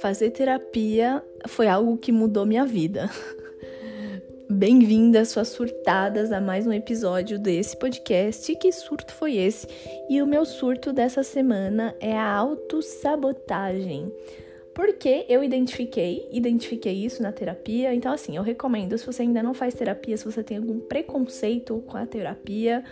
Fazer 0.00 0.30
terapia 0.30 1.22
foi 1.48 1.66
algo 1.66 1.96
que 1.96 2.12
mudou 2.12 2.46
minha 2.46 2.64
vida. 2.64 3.10
Bem-vindas, 4.48 5.30
suas 5.30 5.48
surtadas, 5.48 6.30
a 6.30 6.40
mais 6.40 6.66
um 6.66 6.72
episódio 6.72 7.38
desse 7.38 7.76
podcast. 7.76 8.54
Que 8.56 8.70
surto 8.70 9.12
foi 9.12 9.36
esse? 9.36 9.66
E 10.08 10.22
o 10.22 10.26
meu 10.26 10.44
surto 10.44 10.92
dessa 10.92 11.22
semana 11.22 11.96
é 11.98 12.16
a 12.16 12.32
autossabotagem. 12.32 14.12
Porque 14.72 15.26
eu 15.28 15.42
identifiquei, 15.42 16.28
identifiquei 16.30 16.92
isso 16.92 17.22
na 17.22 17.32
terapia. 17.32 17.92
Então, 17.94 18.12
assim, 18.12 18.36
eu 18.36 18.42
recomendo, 18.42 18.96
se 18.96 19.06
você 19.06 19.22
ainda 19.22 19.42
não 19.42 19.54
faz 19.54 19.74
terapia, 19.74 20.16
se 20.16 20.24
você 20.24 20.44
tem 20.44 20.58
algum 20.58 20.78
preconceito 20.78 21.82
com 21.86 21.96
a 21.96 22.06
terapia, 22.06 22.84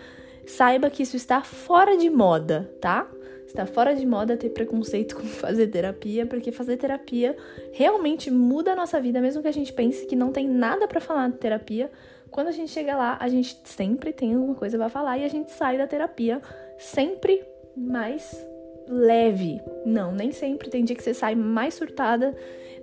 saiba 0.46 0.90
que 0.90 1.02
isso 1.02 1.16
está 1.16 1.42
fora 1.42 1.96
de 1.96 2.10
moda, 2.10 2.70
tá? 2.80 3.08
Está 3.54 3.66
fora 3.66 3.94
de 3.94 4.04
moda 4.04 4.36
ter 4.36 4.50
preconceito 4.50 5.14
com 5.14 5.22
fazer 5.38 5.68
terapia, 5.68 6.26
porque 6.26 6.50
fazer 6.50 6.76
terapia 6.76 7.36
realmente 7.72 8.28
muda 8.28 8.72
a 8.72 8.76
nossa 8.76 9.00
vida, 9.00 9.20
mesmo 9.20 9.40
que 9.40 9.46
a 9.46 9.52
gente 9.52 9.72
pense 9.72 10.04
que 10.06 10.16
não 10.16 10.32
tem 10.32 10.48
nada 10.48 10.88
para 10.88 11.00
falar 11.00 11.30
de 11.30 11.36
terapia. 11.36 11.88
Quando 12.32 12.48
a 12.48 12.52
gente 12.52 12.72
chega 12.72 12.96
lá, 12.96 13.16
a 13.20 13.28
gente 13.28 13.56
sempre 13.62 14.12
tem 14.12 14.34
alguma 14.34 14.56
coisa 14.56 14.76
para 14.76 14.88
falar 14.88 15.18
e 15.18 15.24
a 15.24 15.28
gente 15.28 15.52
sai 15.52 15.78
da 15.78 15.86
terapia 15.86 16.42
sempre 16.76 17.44
mais 17.76 18.44
leve. 18.88 19.60
Não, 19.86 20.10
nem 20.10 20.32
sempre 20.32 20.68
tem 20.68 20.82
dia 20.82 20.96
que 20.96 21.02
você 21.04 21.14
sai 21.14 21.36
mais 21.36 21.74
surtada, 21.74 22.34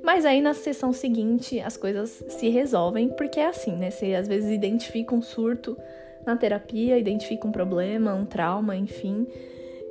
mas 0.01 0.25
aí 0.25 0.41
na 0.41 0.53
sessão 0.53 0.93
seguinte 0.93 1.59
as 1.59 1.75
coisas 1.75 2.23
se 2.29 2.47
resolvem, 2.47 3.09
porque 3.09 3.41
é 3.41 3.47
assim, 3.47 3.75
né? 3.75 3.91
Você 3.91 4.15
às 4.15 4.25
vezes 4.25 4.49
identifica 4.49 5.13
um 5.13 5.21
surto 5.21 5.77
na 6.25 6.37
terapia, 6.37 6.97
identifica 6.97 7.45
um 7.45 7.51
problema, 7.51 8.13
um 8.13 8.25
trauma, 8.25 8.73
enfim. 8.73 9.27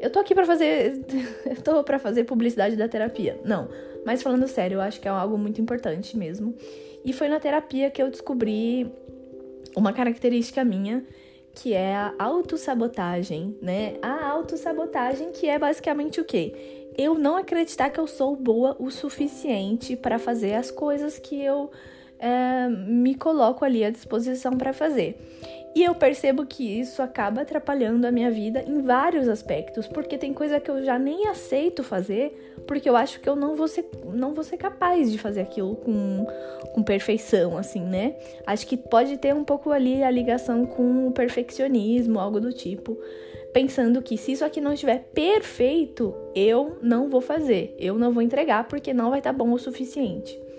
Eu 0.01 0.11
tô 0.11 0.19
aqui 0.19 0.35
para 0.35 0.47
fazer. 0.47 1.05
eu 1.45 1.63
tô 1.63 1.85
para 1.85 1.99
fazer 1.99 2.25
publicidade 2.25 2.75
da 2.75 2.89
terapia. 2.89 3.39
Não. 3.45 3.69
Mas 4.05 4.23
falando 4.23 4.49
sério, 4.49 4.77
eu 4.77 4.81
acho 4.81 4.99
que 4.99 5.07
é 5.07 5.11
algo 5.11 5.37
muito 5.37 5.61
importante 5.61 6.17
mesmo. 6.17 6.55
E 7.05 7.13
foi 7.13 7.29
na 7.29 7.39
terapia 7.39 7.91
que 7.91 8.03
eu 8.03 8.11
descobri 8.11 8.91
uma 9.77 9.93
característica 9.93 10.65
minha, 10.65 11.05
que 11.55 11.75
é 11.75 11.95
a 11.95 12.15
autossabotagem, 12.19 13.59
né? 13.61 13.97
A 14.01 14.27
autossabotagem 14.31 15.33
que 15.33 15.47
é 15.47 15.59
basicamente 15.59 16.19
o 16.19 16.25
quê? 16.25 16.91
Eu 16.97 17.15
não 17.15 17.37
acreditar 17.37 17.91
que 17.91 18.01
eu 18.01 18.07
sou 18.07 18.35
boa 18.35 18.77
o 18.79 18.91
suficiente 18.91 19.97
para 19.97 20.19
fazer 20.19 20.55
as 20.55 20.71
coisas 20.71 21.19
que 21.19 21.41
eu 21.43 21.71
é, 22.19 22.69
me 22.69 23.15
coloco 23.15 23.65
ali 23.65 23.85
à 23.85 23.91
disposição 23.91 24.57
para 24.57 24.73
fazer. 24.73 25.19
E 25.75 25.85
eu 25.85 25.95
percebo 25.95 26.45
que 26.45 26.81
isso 26.81 27.01
acaba 27.01 27.43
atrapalhando 27.43 28.05
a 28.05 28.11
minha 28.11 28.31
vida 28.31 28.65
em 28.67 28.83
vários 28.83 29.29
aspectos, 29.29 29.87
porque 29.87 30.19
tem 30.19 30.35
coisa 30.35 30.59
que 30.59 30.69
eu 30.69 30.85
já 30.85 30.99
nem 30.99 31.29
aceito 31.29 31.85
fazer, 31.85 32.55
porque 32.67 32.89
eu 32.89 32.97
acho 32.97 33.21
que 33.21 33.29
eu 33.29 33.37
não 33.37 33.55
vou 33.55 33.69
ser, 33.69 33.89
não 34.13 34.35
vou 34.35 34.43
ser 34.43 34.57
capaz 34.57 35.13
de 35.13 35.17
fazer 35.17 35.43
aquilo 35.43 35.77
com, 35.77 36.27
com 36.73 36.83
perfeição, 36.83 37.57
assim, 37.57 37.83
né? 37.83 38.17
Acho 38.45 38.67
que 38.67 38.77
pode 38.77 39.17
ter 39.19 39.33
um 39.33 39.45
pouco 39.45 39.71
ali 39.71 40.03
a 40.03 40.11
ligação 40.11 40.67
com 40.67 41.07
o 41.07 41.13
perfeccionismo, 41.13 42.19
algo 42.19 42.41
do 42.41 42.53
tipo. 42.53 42.99
Pensando 43.53 44.03
que 44.03 44.17
se 44.17 44.33
isso 44.33 44.45
aqui 44.45 44.61
não 44.61 44.73
estiver 44.73 45.09
perfeito, 45.13 46.15
eu 46.35 46.79
não 46.83 47.09
vou 47.09 47.21
fazer, 47.21 47.75
eu 47.79 47.97
não 47.97 48.13
vou 48.13 48.23
entregar 48.23 48.67
porque 48.67 48.93
não 48.93 49.11
vai 49.11 49.21
estar 49.21 49.33
tá 49.33 49.39
bom 49.39 49.53
o 49.53 49.59
suficiente. 49.59 50.50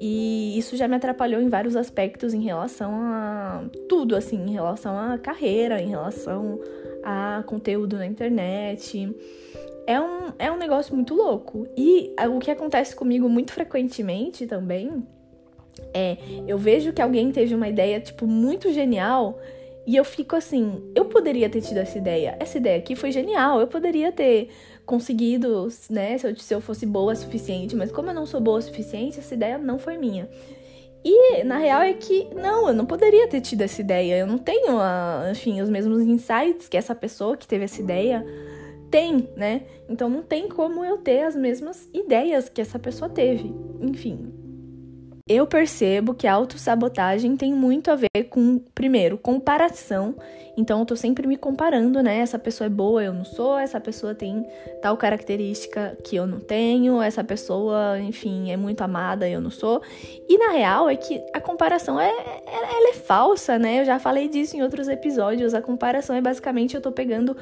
E 0.00 0.58
isso 0.58 0.76
já 0.76 0.88
me 0.88 0.96
atrapalhou 0.96 1.40
em 1.40 1.48
vários 1.48 1.76
aspectos 1.76 2.34
em 2.34 2.42
relação 2.42 2.92
a 2.94 3.64
tudo, 3.88 4.16
assim, 4.16 4.36
em 4.36 4.52
relação 4.52 4.98
à 4.98 5.18
carreira, 5.18 5.80
em 5.80 5.88
relação 5.88 6.60
a 7.02 7.42
conteúdo 7.46 7.96
na 7.96 8.06
internet. 8.06 9.14
É 9.86 10.00
um, 10.00 10.32
é 10.38 10.50
um 10.50 10.56
negócio 10.56 10.94
muito 10.94 11.14
louco. 11.14 11.66
E 11.76 12.12
o 12.28 12.38
que 12.38 12.50
acontece 12.50 12.96
comigo 12.96 13.28
muito 13.28 13.52
frequentemente 13.52 14.46
também 14.46 15.06
é 15.92 16.16
eu 16.46 16.58
vejo 16.58 16.92
que 16.92 17.02
alguém 17.02 17.30
teve 17.30 17.54
uma 17.54 17.68
ideia, 17.68 18.00
tipo, 18.00 18.26
muito 18.26 18.72
genial. 18.72 19.38
E 19.86 19.96
eu 19.96 20.04
fico 20.04 20.34
assim, 20.34 20.82
eu 20.94 21.04
poderia 21.04 21.48
ter 21.50 21.60
tido 21.60 21.76
essa 21.76 21.98
ideia. 21.98 22.36
Essa 22.40 22.56
ideia 22.56 22.78
aqui 22.78 22.96
foi 22.96 23.12
genial. 23.12 23.60
Eu 23.60 23.66
poderia 23.66 24.10
ter 24.10 24.48
conseguido, 24.84 25.68
né, 25.88 26.18
se 26.18 26.26
eu, 26.26 26.36
se 26.36 26.54
eu 26.54 26.60
fosse 26.60 26.84
boa 26.84 27.12
o 27.12 27.16
suficiente, 27.16 27.74
mas 27.74 27.90
como 27.90 28.10
eu 28.10 28.14
não 28.14 28.26
sou 28.26 28.40
boa 28.40 28.58
o 28.58 28.62
suficiente, 28.62 29.18
essa 29.18 29.34
ideia 29.34 29.58
não 29.58 29.78
foi 29.78 29.96
minha. 29.96 30.28
E 31.04 31.44
na 31.44 31.58
real 31.58 31.82
é 31.82 31.92
que 31.92 32.28
não, 32.34 32.68
eu 32.68 32.74
não 32.74 32.86
poderia 32.86 33.28
ter 33.28 33.42
tido 33.42 33.60
essa 33.60 33.80
ideia. 33.80 34.16
Eu 34.16 34.26
não 34.26 34.38
tenho, 34.38 34.78
a, 34.78 35.28
enfim, 35.30 35.60
os 35.60 35.68
mesmos 35.68 36.00
insights 36.00 36.66
que 36.66 36.78
essa 36.78 36.94
pessoa 36.94 37.36
que 37.36 37.46
teve 37.46 37.64
essa 37.64 37.80
ideia 37.80 38.24
tem, 38.90 39.28
né? 39.36 39.62
Então 39.86 40.08
não 40.08 40.22
tem 40.22 40.48
como 40.48 40.82
eu 40.82 40.96
ter 40.96 41.24
as 41.24 41.36
mesmas 41.36 41.86
ideias 41.92 42.48
que 42.48 42.60
essa 42.60 42.78
pessoa 42.78 43.10
teve. 43.10 43.54
Enfim, 43.82 44.32
eu 45.26 45.46
percebo 45.46 46.12
que 46.12 46.26
a 46.26 46.34
autossabotagem 46.34 47.34
tem 47.34 47.54
muito 47.54 47.90
a 47.90 47.96
ver 47.96 48.24
com, 48.28 48.58
primeiro, 48.74 49.16
comparação. 49.16 50.14
Então 50.54 50.80
eu 50.80 50.84
tô 50.84 50.94
sempre 50.94 51.26
me 51.26 51.38
comparando, 51.38 52.02
né? 52.02 52.18
Essa 52.18 52.38
pessoa 52.38 52.66
é 52.66 52.70
boa, 52.70 53.02
eu 53.02 53.12
não 53.12 53.24
sou, 53.24 53.58
essa 53.58 53.80
pessoa 53.80 54.14
tem 54.14 54.46
tal 54.82 54.98
característica 54.98 55.96
que 56.04 56.14
eu 56.14 56.26
não 56.26 56.40
tenho, 56.40 57.00
essa 57.00 57.24
pessoa, 57.24 57.98
enfim, 58.00 58.50
é 58.50 58.56
muito 58.56 58.82
amada, 58.82 59.26
eu 59.26 59.40
não 59.40 59.50
sou. 59.50 59.80
E 60.28 60.36
na 60.36 60.50
real 60.50 60.90
é 60.90 60.96
que 60.96 61.24
a 61.32 61.40
comparação 61.40 61.98
é, 61.98 62.10
ela 62.46 62.90
é 62.90 62.92
falsa, 62.92 63.58
né? 63.58 63.80
Eu 63.80 63.86
já 63.86 63.98
falei 63.98 64.28
disso 64.28 64.58
em 64.58 64.62
outros 64.62 64.88
episódios. 64.88 65.54
A 65.54 65.62
comparação 65.62 66.14
é 66.14 66.20
basicamente 66.20 66.74
eu 66.74 66.82
tô 66.82 66.92
pegando 66.92 67.34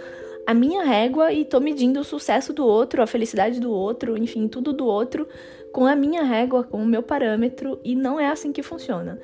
a 0.47 0.54
minha 0.54 0.84
régua 0.84 1.32
e 1.32 1.44
tô 1.44 1.59
medindo 1.59 2.00
o 2.00 2.04
sucesso 2.04 2.53
do 2.53 2.64
outro, 2.64 3.03
a 3.03 3.06
felicidade 3.09 3.60
do 3.60 3.72
outro, 3.72 4.16
enfim, 4.16 4.47
tudo 4.47 4.72
do 4.72 4.87
outro 4.87 5.26
com 5.72 5.87
a 5.87 5.97
minha 5.97 6.22
régua, 6.22 6.62
com 6.65 6.83
o 6.83 6.87
meu 6.87 7.03
parâmetro, 7.03 7.81
e 7.83 7.94
não 7.94 8.21
é 8.21 8.28
assim 8.28 8.53
que 8.53 8.62
funciona. 8.62 9.19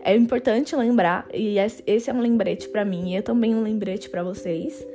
É 0.00 0.14
importante 0.14 0.76
lembrar, 0.76 1.26
e 1.34 1.56
esse 1.86 2.08
é 2.08 2.14
um 2.14 2.20
lembrete 2.20 2.68
para 2.68 2.84
mim, 2.84 3.10
e 3.10 3.16
é 3.16 3.22
também 3.22 3.54
um 3.54 3.62
lembrete 3.62 4.08
para 4.08 4.22
vocês, 4.22 4.86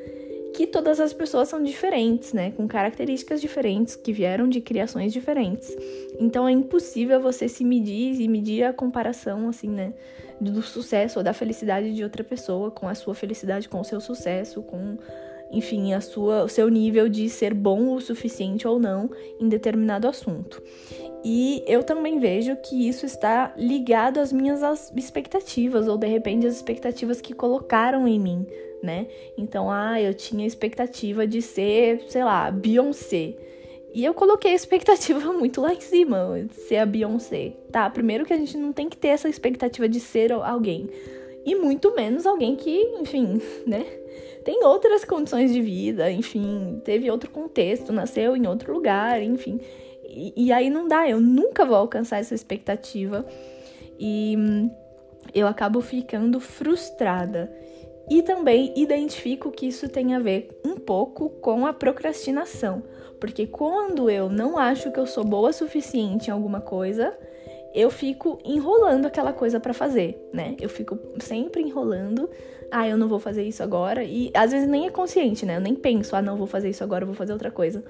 que 0.53 0.68
todas 0.68 1.00
as 1.00 1.12
pessoas 1.12 1.50
são 1.50 1.62
diferentes, 1.62 2.31
né? 2.31 2.52
Com 2.52 2.68
características 2.68 3.42
diferentes, 3.42 3.96
que 3.96 4.13
vieram 4.13 4.47
de 4.47 4.62
criações 4.62 5.12
diferentes. 5.12 5.75
Então 6.19 6.47
é 6.47 6.52
impossível 6.52 7.19
você 7.19 7.50
se 7.50 7.66
medir 7.66 8.22
e 8.22 8.28
medir 8.28 8.63
a 8.63 8.72
comparação, 8.72 9.50
assim, 9.50 9.68
né? 9.68 9.94
Do 10.40 10.62
sucesso 10.62 11.19
ou 11.19 11.24
da 11.24 11.34
felicidade 11.34 11.94
de 11.94 12.03
outra 12.03 12.24
pessoa 12.24 12.69
com 12.69 12.88
a 12.88 12.96
sua 12.96 13.16
felicidade, 13.16 13.68
com 13.68 13.81
o 13.81 13.84
seu 13.84 14.00
sucesso, 14.00 14.62
com 14.62 14.97
enfim, 15.53 15.94
a 15.94 16.02
sua, 16.02 16.44
o 16.44 16.50
seu 16.50 16.68
nível 16.69 17.08
de 17.08 17.30
ser 17.30 17.53
bom 17.53 17.94
o 17.94 18.02
suficiente 18.02 18.68
ou 18.68 18.80
não 18.80 19.09
em 19.40 19.47
determinado 19.47 20.08
assunto. 20.08 20.62
E 21.24 21.64
eu 21.66 21.84
também 21.84 22.19
vejo 22.19 22.56
que 22.58 22.88
isso 22.88 23.06
está 23.06 23.53
ligado 23.58 24.19
às 24.19 24.34
minhas 24.34 24.62
expectativas, 24.96 25.88
ou 25.88 25.97
de 25.97 26.08
repente 26.08 26.46
as 26.46 26.56
expectativas 26.56 27.22
que 27.22 27.34
colocaram 27.34 28.06
em 28.06 28.19
mim, 28.19 28.46
né? 28.81 29.08
Então, 29.38 29.72
ah, 29.72 30.02
eu 30.02 30.13
tinha 30.13 30.46
expectativa 30.46 31.25
de 31.25 31.42
ser, 31.42 32.03
sei 32.09 32.25
lá, 32.25 32.52
Beyoncé. 32.52 33.36
E 33.94 34.03
eu 34.03 34.13
coloquei 34.13 34.52
a 34.52 34.56
expectativa 34.56 35.31
muito 35.31 35.62
lá 35.62 35.74
em 35.74 35.80
cima, 35.80 36.46
de 36.46 36.56
ser 36.56 36.78
a 36.78 36.86
Beyoncé. 36.86 37.53
Tá, 37.72 37.90
primeiro 37.90 38.25
que 38.25 38.34
a 38.34 38.38
gente 38.38 38.58
não 38.58 38.74
tem 38.74 38.90
que 38.90 38.97
ter 38.97 39.09
essa 39.09 39.30
expectativa 39.30 39.88
de 39.88 40.02
ser 40.02 40.34
alguém. 40.34 40.90
E 41.46 41.56
muito 41.56 41.96
menos 41.96 42.25
alguém 42.25 42.56
que, 42.58 42.81
enfim, 43.00 43.42
né? 43.66 43.86
Tem 44.44 44.64
outras 44.64 45.06
condições 45.06 45.54
de 45.54 45.62
vida, 45.62 46.12
enfim, 46.12 46.81
teve 46.84 47.09
outro 47.09 47.30
contexto, 47.30 47.94
nasceu 47.94 48.36
em 48.36 48.48
outro 48.48 48.74
lugar, 48.74 49.22
enfim. 49.22 49.59
E, 50.04 50.34
e 50.36 50.52
aí 50.52 50.70
não 50.70 50.88
dá, 50.88 51.09
eu 51.09 51.20
nunca 51.20 51.66
vou 51.66 51.76
alcançar 51.76 52.20
essa 52.20 52.36
expectativa. 52.36 53.26
E 54.00 54.36
hum, 54.38 54.70
eu 55.34 55.48
acabo 55.48 55.81
ficando 55.81 56.40
frustrada. 56.40 57.52
E 58.09 58.22
também 58.22 58.74
identifico 58.76 59.50
que 59.50 59.66
isso 59.66 59.88
tem 59.88 60.14
a 60.14 60.20
ver 60.20 60.60
um 60.66 60.75
pouco 60.75 61.30
com 61.30 61.66
a 61.66 61.72
procrastinação. 61.72 62.84
Porque 63.20 63.48
quando 63.48 64.10
eu 64.10 64.30
não 64.30 64.57
acho 64.57 64.92
que 64.92 65.00
eu 65.00 65.07
sou 65.07 65.24
boa 65.24 65.50
o 65.50 65.54
suficiente 65.54 66.28
em 66.28 66.31
alguma 66.31 66.60
coisa, 66.60 67.18
eu 67.74 67.90
fico 67.90 68.40
enrolando 68.46 69.08
aquela 69.08 69.34
coisa 69.34 69.60
para 69.60 69.74
fazer, 69.74 70.30
né? 70.31 70.56
Eu 70.62 70.70
fico 70.70 70.98
sempre 71.20 71.62
enrolando. 71.62 72.30
Ah, 72.72 72.88
eu 72.88 72.98
não 72.98 73.08
vou 73.08 73.20
fazer 73.20 73.44
isso 73.44 73.64
agora. 73.64 74.04
E 74.04 74.31
às 74.34 74.52
vezes 74.52 74.68
nem 74.68 74.86
é 74.86 74.90
consciente, 74.90 75.46
né? 75.46 75.58
Eu 75.58 75.62
nem 75.62 75.75
penso, 75.75 76.16
ah, 76.16 76.22
não 76.22 76.38
vou 76.38 76.48
fazer 76.48 76.70
isso 76.70 76.84
agora, 76.84 77.06
vou 77.06 77.16
fazer 77.16 77.34
outra 77.34 77.50
coisa. 77.50 77.84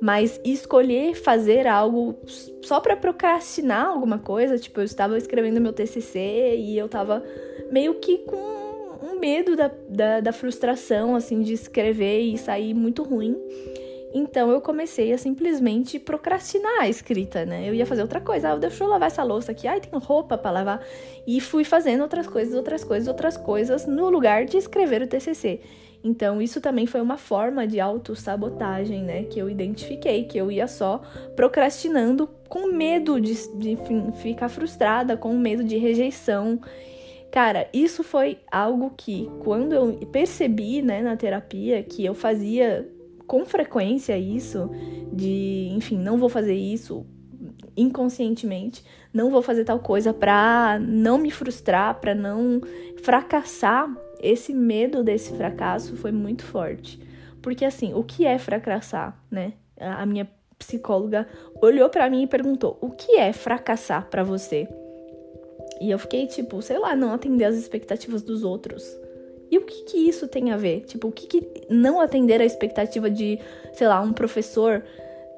Mas 0.00 0.40
escolher 0.44 1.14
fazer 1.14 1.66
algo 1.66 2.16
só 2.62 2.80
para 2.80 2.96
procrastinar 2.96 3.86
alguma 3.86 4.18
coisa, 4.18 4.56
tipo, 4.58 4.80
eu 4.80 4.84
estava 4.84 5.18
escrevendo 5.18 5.60
meu 5.60 5.72
TCC 5.72 6.56
e 6.56 6.78
eu 6.78 6.88
tava 6.88 7.22
meio 7.70 7.94
que 7.94 8.18
com 8.18 8.36
um 9.02 9.18
medo 9.18 9.56
da, 9.56 9.70
da, 9.88 10.20
da 10.20 10.32
frustração, 10.32 11.16
assim, 11.16 11.42
de 11.42 11.52
escrever 11.52 12.20
e 12.20 12.38
sair 12.38 12.74
muito 12.74 13.02
ruim. 13.02 13.36
Então 14.12 14.50
eu 14.50 14.60
comecei 14.60 15.12
a 15.12 15.18
simplesmente 15.18 15.98
procrastinar 15.98 16.80
a 16.80 16.88
escrita, 16.88 17.44
né? 17.44 17.68
Eu 17.68 17.74
ia 17.74 17.84
fazer 17.84 18.02
outra 18.02 18.20
coisa, 18.20 18.50
ah, 18.50 18.56
deixa 18.56 18.82
eu 18.82 18.88
lavar 18.88 19.08
essa 19.08 19.22
louça 19.22 19.52
aqui, 19.52 19.68
ai, 19.68 19.80
tem 19.80 19.90
roupa 20.00 20.38
para 20.38 20.50
lavar. 20.50 20.86
E 21.26 21.40
fui 21.40 21.62
fazendo 21.62 22.00
outras 22.02 22.26
coisas, 22.26 22.54
outras 22.54 22.82
coisas, 22.82 23.08
outras 23.08 23.36
coisas 23.36 23.86
no 23.86 24.08
lugar 24.08 24.46
de 24.46 24.56
escrever 24.56 25.02
o 25.02 25.06
TCC. 25.06 25.60
Então, 26.02 26.40
isso 26.40 26.60
também 26.60 26.86
foi 26.86 27.00
uma 27.00 27.16
forma 27.18 27.66
de 27.66 27.80
autossabotagem, 27.80 29.02
né? 29.02 29.24
Que 29.24 29.40
eu 29.40 29.50
identifiquei, 29.50 30.24
que 30.24 30.38
eu 30.38 30.50
ia 30.50 30.68
só 30.68 31.02
procrastinando 31.34 32.28
com 32.48 32.72
medo 32.72 33.20
de, 33.20 33.34
de 33.58 33.76
ficar 34.22 34.48
frustrada, 34.48 35.16
com 35.16 35.36
medo 35.36 35.64
de 35.64 35.76
rejeição. 35.76 36.60
Cara, 37.30 37.68
isso 37.74 38.02
foi 38.02 38.38
algo 38.50 38.92
que, 38.96 39.28
quando 39.40 39.74
eu 39.74 39.92
percebi, 40.10 40.80
né, 40.80 41.02
na 41.02 41.16
terapia, 41.16 41.82
que 41.82 42.04
eu 42.04 42.14
fazia 42.14 42.88
com 43.28 43.44
frequência 43.44 44.18
isso, 44.18 44.70
de, 45.12 45.68
enfim, 45.72 45.98
não 45.98 46.16
vou 46.16 46.30
fazer 46.30 46.54
isso 46.54 47.06
inconscientemente, 47.76 48.82
não 49.12 49.30
vou 49.30 49.42
fazer 49.42 49.64
tal 49.64 49.78
coisa 49.78 50.12
pra 50.12 50.78
não 50.80 51.18
me 51.18 51.30
frustrar, 51.30 52.00
pra 52.00 52.14
não 52.14 52.60
fracassar. 53.02 53.94
Esse 54.20 54.52
medo 54.52 55.04
desse 55.04 55.32
fracasso 55.36 55.94
foi 55.96 56.10
muito 56.10 56.42
forte. 56.42 56.98
Porque, 57.40 57.64
assim, 57.64 57.94
o 57.94 58.02
que 58.02 58.24
é 58.26 58.36
fracassar, 58.38 59.16
né? 59.30 59.52
A 59.78 60.04
minha 60.04 60.28
psicóloga 60.58 61.28
olhou 61.62 61.88
para 61.88 62.10
mim 62.10 62.22
e 62.22 62.26
perguntou: 62.26 62.78
o 62.80 62.90
que 62.90 63.16
é 63.16 63.32
fracassar 63.32 64.08
para 64.08 64.24
você? 64.24 64.66
E 65.80 65.90
eu 65.90 65.98
fiquei 65.98 66.26
tipo, 66.26 66.60
sei 66.62 66.78
lá, 66.78 66.96
não 66.96 67.12
atender 67.12 67.44
as 67.44 67.54
expectativas 67.54 68.22
dos 68.22 68.42
outros. 68.42 68.82
E 69.50 69.58
o 69.58 69.62
que 69.62 69.82
que 69.84 69.96
isso 69.96 70.28
tem 70.28 70.50
a 70.50 70.56
ver? 70.56 70.82
Tipo, 70.86 71.08
o 71.08 71.12
que 71.12 71.26
que 71.26 71.62
não 71.68 72.00
atender 72.00 72.40
a 72.40 72.44
expectativa 72.44 73.10
de, 73.10 73.38
sei 73.72 73.88
lá, 73.88 74.00
um 74.00 74.12
professor 74.12 74.82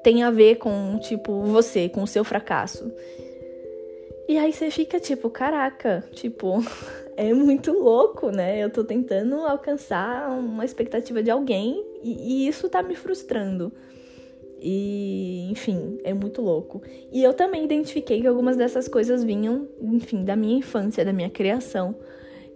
tem 0.03 0.23
a 0.23 0.31
ver 0.31 0.55
com, 0.55 0.97
tipo, 0.99 1.43
você, 1.43 1.87
com 1.87 2.03
o 2.03 2.07
seu 2.07 2.23
fracasso? 2.23 2.91
E 4.27 4.37
aí 4.37 4.53
você 4.53 4.71
fica 4.71 4.99
tipo, 4.99 5.29
caraca, 5.29 6.05
tipo, 6.13 6.63
é 7.17 7.33
muito 7.33 7.73
louco, 7.73 8.31
né? 8.31 8.63
Eu 8.63 8.69
tô 8.69 8.83
tentando 8.83 9.35
alcançar 9.35 10.29
uma 10.29 10.63
expectativa 10.63 11.21
de 11.21 11.29
alguém 11.29 11.85
e, 12.01 12.45
e 12.45 12.47
isso 12.47 12.69
tá 12.69 12.81
me 12.81 12.95
frustrando. 12.95 13.71
E, 14.61 15.49
enfim, 15.51 15.99
é 16.03 16.13
muito 16.13 16.41
louco. 16.41 16.81
E 17.11 17.23
eu 17.23 17.33
também 17.33 17.65
identifiquei 17.65 18.21
que 18.21 18.27
algumas 18.27 18.55
dessas 18.55 18.87
coisas 18.87 19.23
vinham, 19.23 19.67
enfim, 19.81 20.23
da 20.23 20.35
minha 20.35 20.57
infância, 20.57 21.03
da 21.03 21.11
minha 21.11 21.29
criação. 21.29 21.95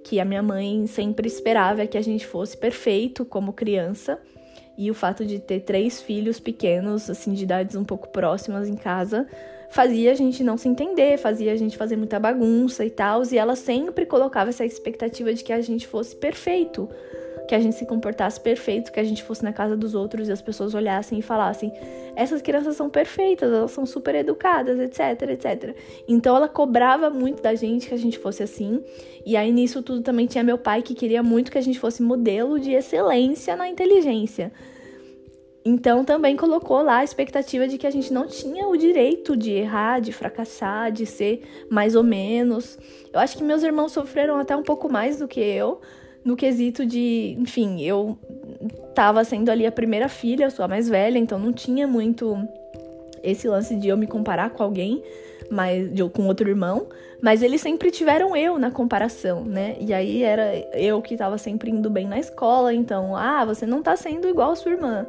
Que 0.06 0.20
a 0.20 0.26
minha 0.26 0.44
mãe 0.44 0.86
sempre 0.86 1.28
esperava 1.28 1.88
que 1.88 1.98
a 1.98 2.02
gente 2.02 2.28
fosse 2.28 2.56
perfeito 2.56 3.26
como 3.26 3.52
criança. 3.52 4.20
E 4.78 4.92
o 4.92 4.94
fato 4.94 5.26
de 5.26 5.40
ter 5.40 5.62
três 5.62 6.00
filhos 6.00 6.40
pequenos, 6.40 7.10
assim, 7.10 7.34
de 7.34 7.44
idades 7.44 7.76
um 7.76 7.84
pouco 7.84 8.10
próximas 8.10 8.70
em 8.70 8.76
casa, 8.76 9.26
fazia 9.72 10.12
a 10.12 10.14
gente 10.14 10.44
não 10.44 10.58
se 10.60 10.68
entender, 10.68 11.18
fazia 11.18 11.52
a 11.52 11.56
gente 11.56 11.76
fazer 11.76 11.96
muita 11.96 12.20
bagunça 12.20 12.86
e 12.86 12.92
tal. 12.92 13.24
E 13.32 13.36
ela 13.36 13.56
sempre 13.56 14.06
colocava 14.06 14.52
essa 14.52 14.64
expectativa 14.64 15.34
de 15.34 15.44
que 15.44 15.52
a 15.52 15.60
gente 15.60 15.88
fosse 15.88 16.16
perfeito 16.16 16.88
que 17.48 17.56
a 17.56 17.60
gente 17.60 17.76
se 17.76 17.86
comportasse 17.86 18.40
perfeito, 18.40 18.92
que 18.92 19.00
a 19.00 19.04
gente 19.04 19.24
fosse 19.24 19.44
na 19.44 19.54
casa 19.54 19.76
dos 19.78 19.96
outros 19.96 20.28
e 20.28 20.32
as 20.32 20.42
pessoas 20.42 20.74
olhassem 20.74 21.20
e 21.20 21.22
falassem: 21.22 21.72
essas 22.16 22.42
crianças 22.42 22.76
são 22.76 22.90
perfeitas, 22.90 23.52
elas 23.52 23.72
são 23.72 23.86
super 23.86 24.16
educadas, 24.16 24.80
etc, 24.80 25.30
etc. 25.30 25.76
Então 26.08 26.36
ela 26.36 26.48
cobrava 26.48 27.10
muito 27.10 27.42
da 27.42 27.54
gente 27.56 27.88
que 27.88 27.94
a 27.94 27.98
gente 27.98 28.18
fosse 28.18 28.44
assim. 28.44 28.84
E 29.26 29.36
aí 29.36 29.52
nisso 29.52 29.82
tudo 29.82 30.02
também 30.02 30.26
tinha 30.28 30.44
meu 30.44 30.58
pai 30.58 30.82
que 30.82 30.94
queria 30.94 31.22
muito 31.22 31.52
que 31.52 31.58
a 31.58 31.62
gente 31.62 31.80
fosse 31.80 32.02
modelo 32.02 32.60
de 32.60 32.72
excelência 32.72 33.56
na 33.56 33.68
inteligência. 33.70 34.52
Então 35.68 36.06
também 36.06 36.36
colocou 36.36 36.84
lá 36.84 36.98
a 36.98 37.04
expectativa 37.04 37.68
de 37.68 37.80
que 37.80 37.88
a 37.88 37.90
gente 37.90 38.14
não 38.14 38.28
tinha 38.28 38.68
o 38.68 38.78
direito 38.78 39.36
de 39.36 39.52
errar, 39.52 40.00
de 40.00 40.14
fracassar, 40.14 40.92
de 40.92 41.08
ser 41.08 41.42
mais 41.72 41.96
ou 41.96 42.04
menos. 42.04 42.78
Eu 43.12 43.20
acho 43.20 43.36
que 43.36 43.44
meus 43.44 43.64
irmãos 43.64 43.92
sofreram 43.92 44.38
até 44.38 44.56
um 44.56 44.62
pouco 44.62 44.88
mais 44.88 45.18
do 45.18 45.28
que 45.28 45.40
eu, 45.40 45.82
no 46.26 46.36
quesito 46.36 46.84
de, 46.84 47.38
enfim, 47.40 47.84
eu 47.84 48.18
tava 48.96 49.24
sendo 49.24 49.52
ali 49.52 49.64
a 49.64 49.72
primeira 49.72 50.10
filha, 50.10 50.46
eu 50.46 50.52
sou 50.52 50.66
a 50.66 50.68
mais 50.68 50.90
velha, 50.90 51.20
então 51.20 51.38
não 51.38 51.54
tinha 51.54 51.88
muito 51.88 52.36
esse 53.22 53.48
lance 53.48 53.76
de 53.76 53.88
eu 53.88 53.96
me 53.96 54.08
comparar 54.08 54.50
com 54.50 54.64
alguém, 54.64 55.04
mas 55.52 55.94
de, 55.94 56.04
com 56.10 56.26
outro 56.26 56.50
irmão, 56.50 56.88
mas 57.22 57.44
eles 57.44 57.62
sempre 57.62 57.92
tiveram 57.92 58.36
eu 58.36 58.58
na 58.58 58.72
comparação, 58.72 59.46
né? 59.46 59.76
E 59.80 59.94
aí 59.94 60.24
era 60.24 60.56
eu 60.74 61.00
que 61.00 61.16
tava 61.16 61.38
sempre 61.38 61.70
indo 61.70 61.92
bem 61.92 62.08
na 62.08 62.18
escola, 62.18 62.74
então, 62.74 63.16
ah, 63.16 63.46
você 63.46 63.68
não 63.68 63.84
tá 63.84 63.96
sendo 63.96 64.28
igual 64.28 64.52
a 64.52 64.56
sua 64.56 64.72
irmã. 64.72 65.06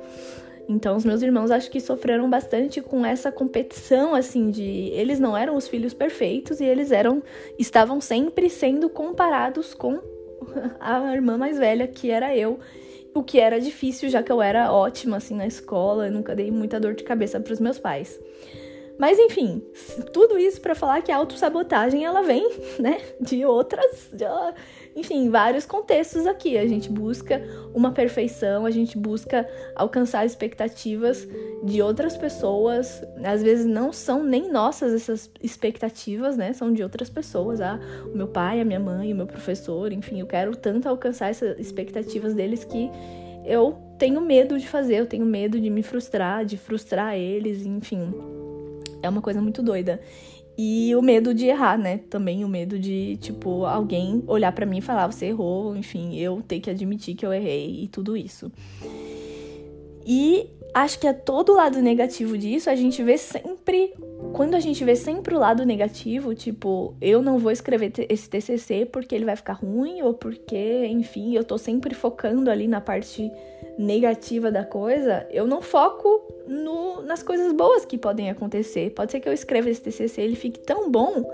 Então, 0.68 0.96
os 0.96 1.04
meus 1.04 1.22
irmãos 1.22 1.50
acho 1.50 1.70
que 1.70 1.80
sofreram 1.80 2.28
bastante 2.28 2.82
com 2.82 3.06
essa 3.06 3.32
competição, 3.32 4.14
assim, 4.14 4.50
de 4.50 4.90
eles 4.92 5.18
não 5.18 5.34
eram 5.36 5.56
os 5.56 5.66
filhos 5.66 5.94
perfeitos 5.94 6.60
e 6.60 6.64
eles 6.64 6.90
eram, 6.90 7.22
estavam 7.58 8.00
sempre 8.00 8.50
sendo 8.50 8.90
comparados 8.90 9.72
com 9.72 10.00
a 10.80 11.14
irmã 11.14 11.36
mais 11.36 11.58
velha, 11.58 11.86
que 11.86 12.10
era 12.10 12.36
eu. 12.36 12.58
O 13.14 13.22
que 13.22 13.40
era 13.40 13.58
difícil, 13.58 14.08
já 14.10 14.22
que 14.22 14.30
eu 14.30 14.42
era 14.42 14.72
ótima 14.72 15.16
assim 15.16 15.34
na 15.34 15.46
escola, 15.46 16.06
eu 16.06 16.12
nunca 16.12 16.34
dei 16.34 16.50
muita 16.50 16.78
dor 16.78 16.94
de 16.94 17.02
cabeça 17.02 17.40
para 17.40 17.52
os 17.52 17.60
meus 17.60 17.78
pais. 17.78 18.20
Mas 18.98 19.18
enfim, 19.18 19.62
tudo 20.12 20.38
isso 20.38 20.60
para 20.60 20.74
falar 20.74 21.02
que 21.02 21.12
a 21.12 21.16
autossabotagem 21.16 22.04
ela 22.04 22.22
vem, 22.22 22.48
né, 22.78 23.00
de 23.20 23.44
outras, 23.44 24.08
de, 24.12 24.24
enfim, 24.96 25.28
vários 25.28 25.66
contextos 25.66 26.26
aqui. 26.26 26.56
A 26.56 26.66
gente 26.66 26.90
busca 26.90 27.42
uma 27.74 27.92
perfeição, 27.92 28.64
a 28.64 28.70
gente 28.70 28.96
busca 28.96 29.46
alcançar 29.74 30.24
expectativas 30.24 31.28
de 31.62 31.82
outras 31.82 32.16
pessoas. 32.16 33.04
Às 33.22 33.42
vezes 33.42 33.66
não 33.66 33.92
são 33.92 34.24
nem 34.24 34.50
nossas 34.50 34.94
essas 34.94 35.30
expectativas, 35.42 36.38
né? 36.38 36.54
São 36.54 36.72
de 36.72 36.82
outras 36.82 37.10
pessoas. 37.10 37.60
Ah, 37.60 37.78
o 38.06 38.16
meu 38.16 38.26
pai, 38.26 38.58
a 38.58 38.64
minha 38.64 38.80
mãe, 38.80 39.12
o 39.12 39.16
meu 39.16 39.26
professor, 39.26 39.92
enfim, 39.92 40.20
eu 40.20 40.26
quero 40.26 40.56
tanto 40.56 40.88
alcançar 40.88 41.28
essas 41.28 41.58
expectativas 41.58 42.32
deles 42.32 42.64
que 42.64 42.90
eu 43.44 43.76
tenho 43.98 44.20
medo 44.22 44.58
de 44.58 44.66
fazer, 44.66 44.96
eu 44.96 45.06
tenho 45.06 45.26
medo 45.26 45.60
de 45.60 45.68
me 45.68 45.82
frustrar, 45.82 46.44
de 46.44 46.56
frustrar 46.56 47.14
eles, 47.14 47.66
enfim. 47.66 48.12
É 49.02 49.08
uma 49.08 49.20
coisa 49.20 49.40
muito 49.42 49.62
doida. 49.62 50.00
E 50.58 50.94
o 50.96 51.02
medo 51.02 51.34
de 51.34 51.46
errar, 51.46 51.78
né? 51.78 51.98
Também 52.08 52.44
o 52.44 52.48
medo 52.48 52.78
de, 52.78 53.16
tipo, 53.18 53.66
alguém 53.66 54.22
olhar 54.26 54.52
para 54.52 54.64
mim 54.64 54.78
e 54.78 54.82
falar, 54.82 55.06
você 55.06 55.26
errou, 55.26 55.76
enfim, 55.76 56.16
eu 56.16 56.40
ter 56.40 56.60
que 56.60 56.70
admitir 56.70 57.14
que 57.14 57.26
eu 57.26 57.32
errei 57.32 57.82
e 57.82 57.88
tudo 57.88 58.16
isso. 58.16 58.50
E 60.06 60.48
acho 60.72 60.98
que 60.98 61.06
é 61.06 61.12
todo 61.12 61.54
lado 61.54 61.82
negativo 61.82 62.38
disso, 62.38 62.70
a 62.70 62.76
gente 62.76 63.02
vê 63.02 63.18
sempre. 63.18 63.92
Quando 64.36 64.54
a 64.54 64.60
gente 64.60 64.84
vê 64.84 64.94
sempre 64.94 65.34
o 65.34 65.38
lado 65.38 65.64
negativo, 65.64 66.34
tipo, 66.34 66.94
eu 67.00 67.22
não 67.22 67.38
vou 67.38 67.50
escrever 67.50 67.90
esse 68.10 68.28
TCC 68.28 68.84
porque 68.84 69.14
ele 69.14 69.24
vai 69.24 69.34
ficar 69.34 69.54
ruim, 69.54 70.02
ou 70.02 70.12
porque, 70.12 70.84
enfim, 70.86 71.34
eu 71.34 71.42
tô 71.42 71.56
sempre 71.56 71.94
focando 71.94 72.50
ali 72.50 72.68
na 72.68 72.78
parte 72.78 73.32
negativa 73.78 74.50
da 74.50 74.62
coisa, 74.62 75.26
eu 75.30 75.46
não 75.46 75.62
foco 75.62 76.22
no, 76.46 77.00
nas 77.00 77.22
coisas 77.22 77.50
boas 77.54 77.86
que 77.86 77.96
podem 77.96 78.28
acontecer. 78.28 78.90
Pode 78.90 79.10
ser 79.10 79.20
que 79.20 79.28
eu 79.28 79.32
escreva 79.32 79.70
esse 79.70 79.80
TCC 79.80 80.20
ele 80.20 80.36
fique 80.36 80.60
tão 80.60 80.90
bom 80.90 81.24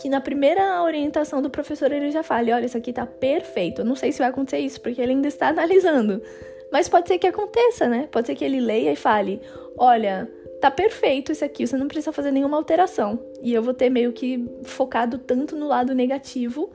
que 0.00 0.08
na 0.08 0.20
primeira 0.20 0.80
orientação 0.84 1.42
do 1.42 1.50
professor 1.50 1.90
ele 1.90 2.12
já 2.12 2.22
fale: 2.22 2.52
olha, 2.52 2.66
isso 2.66 2.78
aqui 2.78 2.92
tá 2.92 3.04
perfeito. 3.04 3.80
Eu 3.80 3.84
não 3.84 3.96
sei 3.96 4.12
se 4.12 4.20
vai 4.20 4.28
acontecer 4.28 4.58
isso, 4.58 4.80
porque 4.80 5.02
ele 5.02 5.10
ainda 5.10 5.26
está 5.26 5.48
analisando. 5.50 6.22
Mas 6.70 6.88
pode 6.88 7.08
ser 7.08 7.18
que 7.18 7.26
aconteça, 7.26 7.88
né? 7.88 8.08
Pode 8.12 8.28
ser 8.28 8.36
que 8.36 8.44
ele 8.44 8.60
leia 8.60 8.92
e 8.92 8.96
fale: 8.96 9.40
olha, 9.76 10.30
tá 10.60 10.70
perfeito 10.70 11.32
isso 11.32 11.44
aqui, 11.44 11.66
você 11.66 11.76
não 11.76 11.88
precisa 11.88 12.12
fazer 12.12 12.30
nenhuma 12.30 12.56
alteração. 12.56 13.18
E 13.42 13.52
eu 13.52 13.62
vou 13.62 13.74
ter 13.74 13.90
meio 13.90 14.12
que 14.12 14.44
focado 14.64 15.18
tanto 15.18 15.56
no 15.56 15.66
lado 15.66 15.94
negativo 15.94 16.70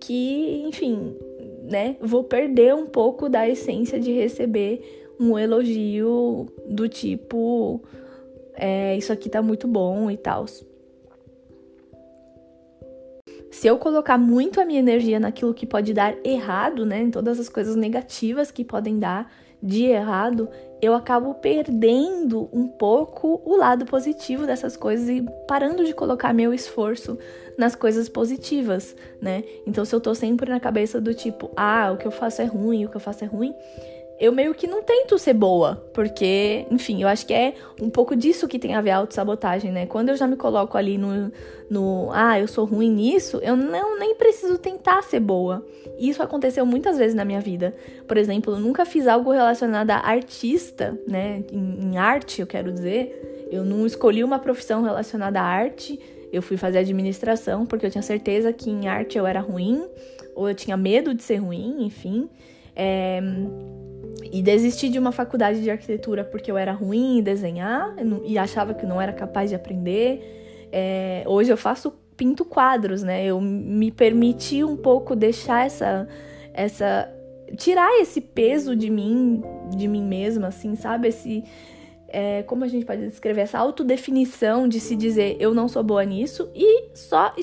que, 0.00 0.62
enfim, 0.66 1.16
né, 1.62 1.96
vou 2.00 2.24
perder 2.24 2.74
um 2.74 2.86
pouco 2.86 3.28
da 3.28 3.48
essência 3.48 3.98
de 3.98 4.12
receber 4.12 5.08
um 5.20 5.38
elogio 5.38 6.46
do 6.66 6.88
tipo 6.88 7.82
é, 8.54 8.96
isso 8.96 9.12
aqui 9.12 9.28
tá 9.28 9.40
muito 9.40 9.68
bom 9.68 10.10
e 10.10 10.16
tal. 10.16 10.46
Se 13.50 13.66
eu 13.66 13.78
colocar 13.78 14.18
muito 14.18 14.60
a 14.60 14.64
minha 14.64 14.80
energia 14.80 15.18
naquilo 15.18 15.54
que 15.54 15.66
pode 15.66 15.94
dar 15.94 16.14
errado, 16.24 16.84
né, 16.84 17.02
em 17.02 17.10
todas 17.10 17.40
as 17.40 17.48
coisas 17.48 17.76
negativas 17.76 18.50
que 18.50 18.64
podem 18.64 18.98
dar 18.98 19.32
de 19.62 19.86
errado, 19.86 20.48
eu 20.80 20.94
acabo 20.94 21.34
perdendo 21.34 22.48
um 22.52 22.68
pouco 22.68 23.40
o 23.44 23.56
lado 23.56 23.84
positivo 23.84 24.46
dessas 24.46 24.76
coisas 24.76 25.08
e 25.08 25.26
parando 25.46 25.84
de 25.84 25.92
colocar 25.92 26.32
meu 26.32 26.54
esforço 26.54 27.18
nas 27.56 27.74
coisas 27.74 28.08
positivas, 28.08 28.94
né? 29.20 29.42
Então, 29.66 29.84
se 29.84 29.94
eu 29.94 30.00
tô 30.00 30.14
sempre 30.14 30.48
na 30.48 30.60
cabeça 30.60 31.00
do 31.00 31.12
tipo, 31.12 31.50
ah, 31.56 31.90
o 31.92 31.96
que 31.96 32.06
eu 32.06 32.12
faço 32.12 32.40
é 32.40 32.44
ruim, 32.44 32.84
o 32.84 32.88
que 32.88 32.96
eu 32.96 33.00
faço 33.00 33.24
é 33.24 33.26
ruim, 33.26 33.52
eu 34.18 34.32
meio 34.32 34.52
que 34.52 34.66
não 34.66 34.82
tento 34.82 35.16
ser 35.16 35.32
boa, 35.32 35.76
porque, 35.94 36.66
enfim, 36.72 37.02
eu 37.02 37.08
acho 37.08 37.24
que 37.24 37.32
é 37.32 37.54
um 37.80 37.88
pouco 37.88 38.16
disso 38.16 38.48
que 38.48 38.58
tem 38.58 38.74
a 38.74 38.80
ver 38.80 38.90
a 38.90 38.96
autossabotagem, 38.96 39.70
né? 39.70 39.86
Quando 39.86 40.08
eu 40.08 40.16
já 40.16 40.26
me 40.26 40.34
coloco 40.34 40.76
ali 40.76 40.98
no, 40.98 41.30
no 41.70 42.10
ah, 42.12 42.38
eu 42.38 42.48
sou 42.48 42.64
ruim 42.64 42.90
nisso, 42.90 43.38
eu 43.42 43.56
não 43.56 43.96
nem 43.96 44.16
preciso 44.16 44.58
tentar 44.58 45.02
ser 45.02 45.20
boa. 45.20 45.64
E 45.96 46.08
isso 46.08 46.20
aconteceu 46.20 46.66
muitas 46.66 46.98
vezes 46.98 47.14
na 47.14 47.24
minha 47.24 47.40
vida. 47.40 47.76
Por 48.08 48.16
exemplo, 48.16 48.54
eu 48.54 48.58
nunca 48.58 48.84
fiz 48.84 49.06
algo 49.06 49.30
relacionado 49.30 49.90
a 49.90 49.98
artista, 49.98 50.98
né? 51.06 51.44
Em, 51.52 51.92
em 51.92 51.96
arte, 51.96 52.40
eu 52.40 52.46
quero 52.46 52.72
dizer. 52.72 53.46
Eu 53.52 53.64
não 53.64 53.86
escolhi 53.86 54.24
uma 54.24 54.40
profissão 54.40 54.82
relacionada 54.82 55.40
à 55.40 55.44
arte. 55.44 55.98
Eu 56.32 56.42
fui 56.42 56.56
fazer 56.56 56.78
administração 56.78 57.64
porque 57.64 57.86
eu 57.86 57.90
tinha 57.90 58.02
certeza 58.02 58.52
que 58.52 58.68
em 58.68 58.88
arte 58.88 59.16
eu 59.16 59.26
era 59.26 59.40
ruim, 59.40 59.82
ou 60.34 60.48
eu 60.48 60.54
tinha 60.56 60.76
medo 60.76 61.14
de 61.14 61.22
ser 61.22 61.36
ruim, 61.36 61.84
enfim. 61.84 62.28
É, 62.76 63.20
e 64.24 64.42
desisti 64.42 64.88
de 64.88 64.98
uma 64.98 65.12
faculdade 65.12 65.62
de 65.62 65.70
arquitetura 65.70 66.24
porque 66.24 66.50
eu 66.50 66.56
era 66.56 66.72
ruim 66.72 67.18
em 67.18 67.22
desenhar 67.22 67.94
e 68.24 68.36
achava 68.38 68.74
que 68.74 68.84
não 68.84 69.00
era 69.00 69.12
capaz 69.12 69.50
de 69.50 69.56
aprender. 69.56 70.68
É, 70.72 71.24
hoje 71.26 71.50
eu 71.50 71.56
faço 71.56 71.92
pinto 72.16 72.44
quadros, 72.44 73.02
né? 73.02 73.24
Eu 73.24 73.40
me 73.40 73.90
permiti 73.90 74.64
um 74.64 74.76
pouco 74.76 75.14
deixar 75.14 75.64
essa 75.64 76.08
essa 76.52 77.08
tirar 77.56 78.00
esse 78.00 78.20
peso 78.20 78.76
de 78.76 78.90
mim, 78.90 79.42
de 79.74 79.88
mim 79.88 80.02
mesma, 80.02 80.48
assim, 80.48 80.74
sabe? 80.74 81.08
Esse 81.08 81.44
é, 82.08 82.42
como 82.44 82.64
a 82.64 82.68
gente 82.68 82.86
pode 82.86 83.06
descrever 83.06 83.42
essa 83.42 83.58
autodefinição 83.58 84.66
de 84.66 84.80
se 84.80 84.96
dizer 84.96 85.36
eu 85.38 85.52
não 85.52 85.68
sou 85.68 85.82
boa 85.82 86.02
nisso 86.04 86.50
e 86.54 86.88
só 86.94 87.34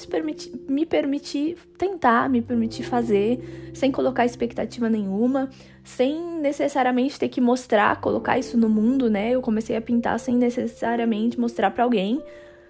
me 0.68 0.86
permitir 0.86 1.56
tentar, 1.78 2.28
me 2.30 2.42
permitir 2.42 2.84
fazer 2.84 3.72
sem 3.74 3.92
colocar 3.92 4.26
expectativa 4.26 4.90
nenhuma, 4.90 5.50
sem 5.84 6.20
necessariamente 6.40 7.20
ter 7.20 7.30
que 7.30 7.40
mostrar, 7.40 8.02
colocar 8.02 8.40
isso 8.40 8.58
no 8.58 8.68
mundo, 8.68 9.10
né? 9.10 9.32
Eu 9.32 9.42
comecei 9.42 9.76
a 9.76 9.82
pintar 9.82 10.20
sem 10.20 10.36
necessariamente 10.36 11.40
mostrar 11.40 11.70
para 11.70 11.84
alguém, 11.84 12.22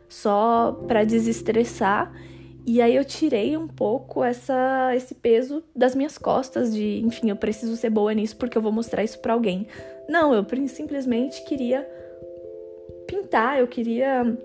só 0.10 0.84
para 0.88 1.06
desestressar. 1.06 2.12
E 2.66 2.82
aí 2.82 2.96
eu 2.96 3.06
tirei 3.06 3.56
um 3.56 3.68
pouco 3.68 4.24
essa, 4.24 4.92
esse 4.96 5.14
peso 5.14 5.64
das 5.76 5.94
minhas 5.94 6.18
costas 6.18 6.74
de, 6.74 7.02
enfim, 7.06 7.30
eu 7.30 7.36
preciso 7.36 7.76
ser 7.78 7.92
boa 7.92 8.12
nisso 8.14 8.36
porque 8.38 8.58
eu 8.58 8.62
vou 8.62 8.72
mostrar 8.72 9.04
isso 9.04 9.20
para 9.20 9.34
alguém. 9.34 9.68
Não, 10.10 10.34
eu 10.34 10.46
simplesmente 10.68 11.44
queria 11.46 11.88
pintar, 13.06 13.60
eu 13.60 13.68
queria 13.68 14.36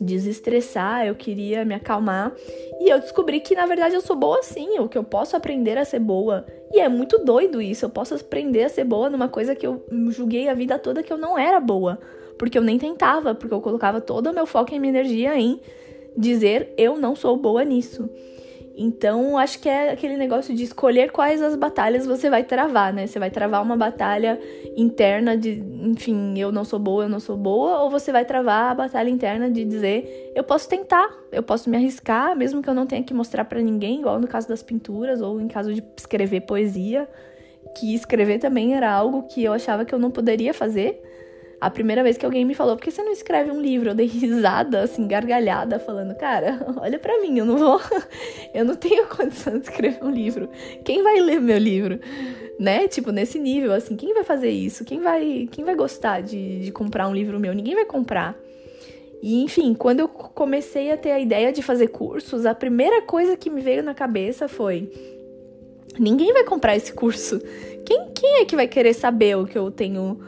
desestressar, 0.00 1.06
eu 1.06 1.14
queria 1.14 1.64
me 1.64 1.74
acalmar. 1.74 2.32
E 2.80 2.88
eu 2.88 2.98
descobri 2.98 3.38
que 3.40 3.54
na 3.54 3.66
verdade 3.66 3.94
eu 3.94 4.00
sou 4.00 4.16
boa 4.16 4.42
sim, 4.42 4.78
o 4.80 4.88
que 4.88 4.98
eu 4.98 5.04
posso 5.04 5.36
aprender 5.36 5.78
a 5.78 5.84
ser 5.84 6.00
boa. 6.00 6.44
E 6.72 6.80
é 6.80 6.88
muito 6.88 7.18
doido 7.18 7.62
isso, 7.62 7.84
eu 7.84 7.90
posso 7.90 8.14
aprender 8.14 8.64
a 8.64 8.68
ser 8.68 8.84
boa 8.84 9.08
numa 9.08 9.28
coisa 9.28 9.54
que 9.54 9.66
eu 9.66 9.84
julguei 10.08 10.48
a 10.48 10.54
vida 10.54 10.78
toda 10.78 11.02
que 11.02 11.12
eu 11.12 11.18
não 11.18 11.38
era 11.38 11.60
boa, 11.60 12.00
porque 12.36 12.58
eu 12.58 12.62
nem 12.62 12.78
tentava, 12.78 13.32
porque 13.32 13.54
eu 13.54 13.60
colocava 13.60 14.00
todo 14.00 14.28
o 14.28 14.32
meu 14.32 14.46
foco 14.46 14.74
e 14.74 14.78
minha 14.80 14.90
energia 14.92 15.36
em 15.38 15.60
dizer 16.16 16.72
eu 16.76 16.96
não 16.96 17.14
sou 17.14 17.36
boa 17.36 17.64
nisso. 17.64 18.08
Então, 18.76 19.38
acho 19.38 19.60
que 19.60 19.68
é 19.68 19.92
aquele 19.92 20.16
negócio 20.16 20.52
de 20.52 20.64
escolher 20.64 21.12
quais 21.12 21.40
as 21.40 21.54
batalhas 21.54 22.04
você 22.04 22.28
vai 22.28 22.42
travar, 22.42 22.92
né? 22.92 23.06
Você 23.06 23.20
vai 23.20 23.30
travar 23.30 23.62
uma 23.62 23.76
batalha 23.76 24.40
interna 24.76 25.36
de, 25.36 25.62
enfim, 25.82 26.36
eu 26.36 26.50
não 26.50 26.64
sou 26.64 26.80
boa, 26.80 27.04
eu 27.04 27.08
não 27.08 27.20
sou 27.20 27.36
boa, 27.36 27.82
ou 27.82 27.88
você 27.90 28.10
vai 28.10 28.24
travar 28.24 28.72
a 28.72 28.74
batalha 28.74 29.08
interna 29.08 29.48
de 29.48 29.64
dizer, 29.64 30.32
eu 30.34 30.42
posso 30.42 30.68
tentar, 30.68 31.08
eu 31.30 31.42
posso 31.42 31.70
me 31.70 31.76
arriscar, 31.76 32.36
mesmo 32.36 32.60
que 32.60 32.68
eu 32.68 32.74
não 32.74 32.84
tenha 32.84 33.04
que 33.04 33.14
mostrar 33.14 33.44
para 33.44 33.60
ninguém, 33.60 34.00
igual 34.00 34.18
no 34.18 34.26
caso 34.26 34.48
das 34.48 34.60
pinturas 34.60 35.22
ou 35.22 35.40
em 35.40 35.46
caso 35.46 35.72
de 35.72 35.84
escrever 35.96 36.40
poesia, 36.40 37.08
que 37.76 37.94
escrever 37.94 38.40
também 38.40 38.74
era 38.74 38.90
algo 38.90 39.22
que 39.28 39.44
eu 39.44 39.52
achava 39.52 39.84
que 39.84 39.94
eu 39.94 40.00
não 40.00 40.10
poderia 40.10 40.52
fazer. 40.52 41.00
A 41.60 41.70
primeira 41.70 42.02
vez 42.02 42.16
que 42.16 42.26
alguém 42.26 42.44
me 42.44 42.54
falou, 42.54 42.76
por 42.76 42.82
que 42.82 42.90
você 42.90 43.02
não 43.02 43.12
escreve 43.12 43.50
um 43.50 43.60
livro? 43.60 43.90
Eu 43.90 43.94
dei 43.94 44.06
risada, 44.06 44.82
assim, 44.82 45.06
gargalhada, 45.06 45.78
falando, 45.78 46.14
cara, 46.16 46.60
olha 46.80 46.98
para 46.98 47.20
mim, 47.20 47.38
eu 47.38 47.44
não 47.44 47.56
vou. 47.56 47.80
Eu 48.52 48.64
não 48.64 48.76
tenho 48.76 49.08
condição 49.08 49.58
de 49.58 49.64
escrever 49.64 50.04
um 50.04 50.10
livro. 50.10 50.48
Quem 50.84 51.02
vai 51.02 51.20
ler 51.20 51.40
meu 51.40 51.58
livro? 51.58 51.98
Né? 52.56 52.86
Tipo, 52.86 53.10
nesse 53.10 53.36
nível, 53.36 53.72
assim, 53.72 53.96
quem 53.96 54.14
vai 54.14 54.22
fazer 54.22 54.50
isso? 54.50 54.84
Quem 54.84 55.00
vai, 55.00 55.48
quem 55.50 55.64
vai 55.64 55.74
gostar 55.74 56.20
de, 56.20 56.60
de 56.60 56.70
comprar 56.70 57.08
um 57.08 57.14
livro 57.14 57.40
meu? 57.40 57.52
Ninguém 57.52 57.74
vai 57.74 57.84
comprar. 57.84 58.38
E, 59.26 59.42
enfim, 59.42 59.72
quando 59.74 60.00
eu 60.00 60.08
comecei 60.08 60.92
a 60.92 60.98
ter 60.98 61.10
a 61.10 61.18
ideia 61.18 61.50
de 61.50 61.62
fazer 61.62 61.88
cursos, 61.88 62.44
a 62.44 62.54
primeira 62.54 63.00
coisa 63.00 63.36
que 63.36 63.48
me 63.48 63.62
veio 63.62 63.82
na 63.82 63.94
cabeça 63.94 64.46
foi: 64.46 64.92
ninguém 65.98 66.30
vai 66.32 66.44
comprar 66.44 66.76
esse 66.76 66.92
curso. 66.92 67.40
Quem, 67.86 68.10
quem 68.14 68.42
é 68.42 68.44
que 68.44 68.54
vai 68.54 68.68
querer 68.68 68.92
saber 68.92 69.36
o 69.36 69.46
que 69.46 69.56
eu 69.56 69.70
tenho 69.70 70.20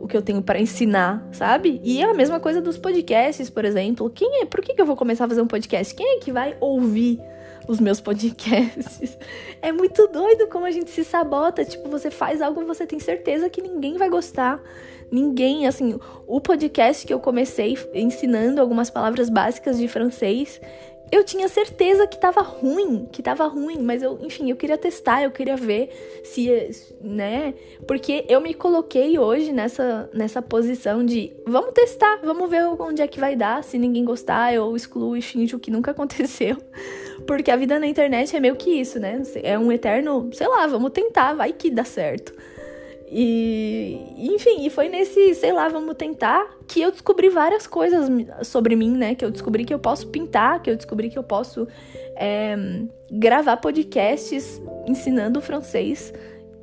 o 0.00 0.08
que 0.08 0.16
eu 0.16 0.22
tenho 0.22 0.42
para 0.42 0.58
ensinar, 0.58 1.28
sabe? 1.30 1.80
E 1.84 2.00
é 2.00 2.04
a 2.04 2.14
mesma 2.14 2.40
coisa 2.40 2.60
dos 2.60 2.78
podcasts, 2.78 3.50
por 3.50 3.66
exemplo. 3.66 4.08
Quem 4.08 4.42
é? 4.42 4.46
Por 4.46 4.62
que, 4.62 4.72
que 4.72 4.80
eu 4.80 4.86
vou 4.86 4.96
começar 4.96 5.26
a 5.26 5.28
fazer 5.28 5.42
um 5.42 5.46
podcast? 5.46 5.94
Quem 5.94 6.16
é 6.16 6.18
que 6.18 6.32
vai 6.32 6.56
ouvir 6.58 7.20
os 7.68 7.78
meus 7.78 8.00
podcasts? 8.00 9.16
É 9.62 9.72
muito 9.72 10.08
doido 10.08 10.46
como 10.46 10.64
a 10.64 10.70
gente 10.70 10.88
se 10.88 11.04
sabota. 11.04 11.62
Tipo, 11.66 11.90
você 11.90 12.10
faz 12.10 12.40
algo 12.40 12.62
e 12.62 12.64
você 12.64 12.86
tem 12.86 12.98
certeza 12.98 13.50
que 13.50 13.60
ninguém 13.60 13.98
vai 13.98 14.08
gostar. 14.08 14.58
Ninguém, 15.12 15.66
assim, 15.66 16.00
o 16.26 16.40
podcast 16.40 17.06
que 17.06 17.12
eu 17.12 17.20
comecei 17.20 17.76
ensinando 17.92 18.58
algumas 18.58 18.88
palavras 18.88 19.28
básicas 19.28 19.76
de 19.76 19.86
francês, 19.86 20.58
eu 21.12 21.24
tinha 21.24 21.48
certeza 21.48 22.06
que 22.06 22.18
tava 22.18 22.40
ruim, 22.40 23.08
que 23.10 23.22
tava 23.22 23.46
ruim, 23.46 23.78
mas 23.80 24.02
eu, 24.02 24.18
enfim, 24.22 24.50
eu 24.50 24.56
queria 24.56 24.78
testar, 24.78 25.22
eu 25.22 25.30
queria 25.30 25.56
ver 25.56 26.22
se, 26.24 26.48
né? 27.00 27.54
Porque 27.86 28.24
eu 28.28 28.40
me 28.40 28.54
coloquei 28.54 29.18
hoje 29.18 29.52
nessa, 29.52 30.08
nessa 30.12 30.40
posição 30.40 31.04
de 31.04 31.32
vamos 31.46 31.72
testar, 31.74 32.20
vamos 32.22 32.48
ver 32.48 32.64
onde 32.78 33.02
é 33.02 33.08
que 33.08 33.18
vai 33.18 33.34
dar. 33.34 33.64
Se 33.64 33.78
ninguém 33.78 34.04
gostar, 34.04 34.54
eu 34.54 34.76
excluo 34.76 35.16
e 35.16 35.22
finjo 35.22 35.58
que 35.58 35.70
nunca 35.70 35.90
aconteceu. 35.92 36.56
Porque 37.26 37.50
a 37.50 37.56
vida 37.56 37.78
na 37.78 37.86
internet 37.86 38.34
é 38.36 38.40
meio 38.40 38.56
que 38.56 38.70
isso, 38.70 38.98
né? 38.98 39.22
É 39.42 39.58
um 39.58 39.70
eterno, 39.72 40.30
sei 40.32 40.46
lá, 40.46 40.66
vamos 40.66 40.90
tentar, 40.92 41.34
vai 41.34 41.52
que 41.52 41.70
dá 41.70 41.84
certo. 41.84 42.32
E, 43.12 43.98
enfim, 44.16 44.64
e 44.64 44.70
foi 44.70 44.88
nesse, 44.88 45.34
sei 45.34 45.52
lá, 45.52 45.68
vamos 45.68 45.96
tentar, 45.96 46.48
que 46.68 46.80
eu 46.80 46.92
descobri 46.92 47.28
várias 47.28 47.66
coisas 47.66 48.08
sobre 48.46 48.76
mim, 48.76 48.96
né? 48.96 49.16
Que 49.16 49.24
eu 49.24 49.32
descobri 49.32 49.64
que 49.64 49.74
eu 49.74 49.80
posso 49.80 50.06
pintar, 50.08 50.62
que 50.62 50.70
eu 50.70 50.76
descobri 50.76 51.10
que 51.10 51.18
eu 51.18 51.24
posso 51.24 51.66
é, 52.14 52.56
gravar 53.10 53.56
podcasts 53.56 54.62
ensinando 54.86 55.40
francês. 55.40 56.14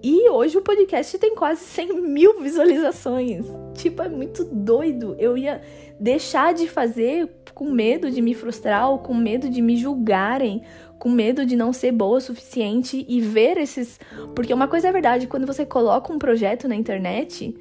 E 0.02 0.30
hoje 0.30 0.58
o 0.58 0.62
podcast 0.62 1.18
tem 1.18 1.36
quase 1.36 1.66
100 1.66 2.02
mil 2.02 2.40
visualizações. 2.40 3.46
Tipo, 3.74 4.04
é 4.04 4.10
muito 4.10 4.46
doido. 4.46 5.18
Eu 5.20 5.38
ia 5.38 5.62
deixar 6.00 6.54
de 6.54 6.68
fazer 6.68 7.30
com 7.54 7.72
medo 7.72 8.12
de 8.12 8.22
me 8.22 8.34
frustrar 8.34 8.90
ou 8.90 9.00
com 9.00 9.14
medo 9.14 9.50
de 9.50 9.62
me 9.62 9.76
julgarem 9.76 10.62
com 10.98 11.10
medo 11.10 11.46
de 11.46 11.56
não 11.56 11.72
ser 11.72 11.92
boa 11.92 12.18
o 12.18 12.22
suficiente 12.22 13.06
e 13.08 13.22
ver 13.22 13.58
esses. 13.58 14.00
Porque 14.36 14.54
uma 14.54 14.68
coisa 14.68 14.88
é 14.88 14.92
verdade, 14.92 15.28
quando 15.28 15.46
você 15.46 15.66
coloca 15.66 16.12
um 16.12 16.18
projeto 16.18 16.68
na 16.68 16.76
internet, 16.76 17.56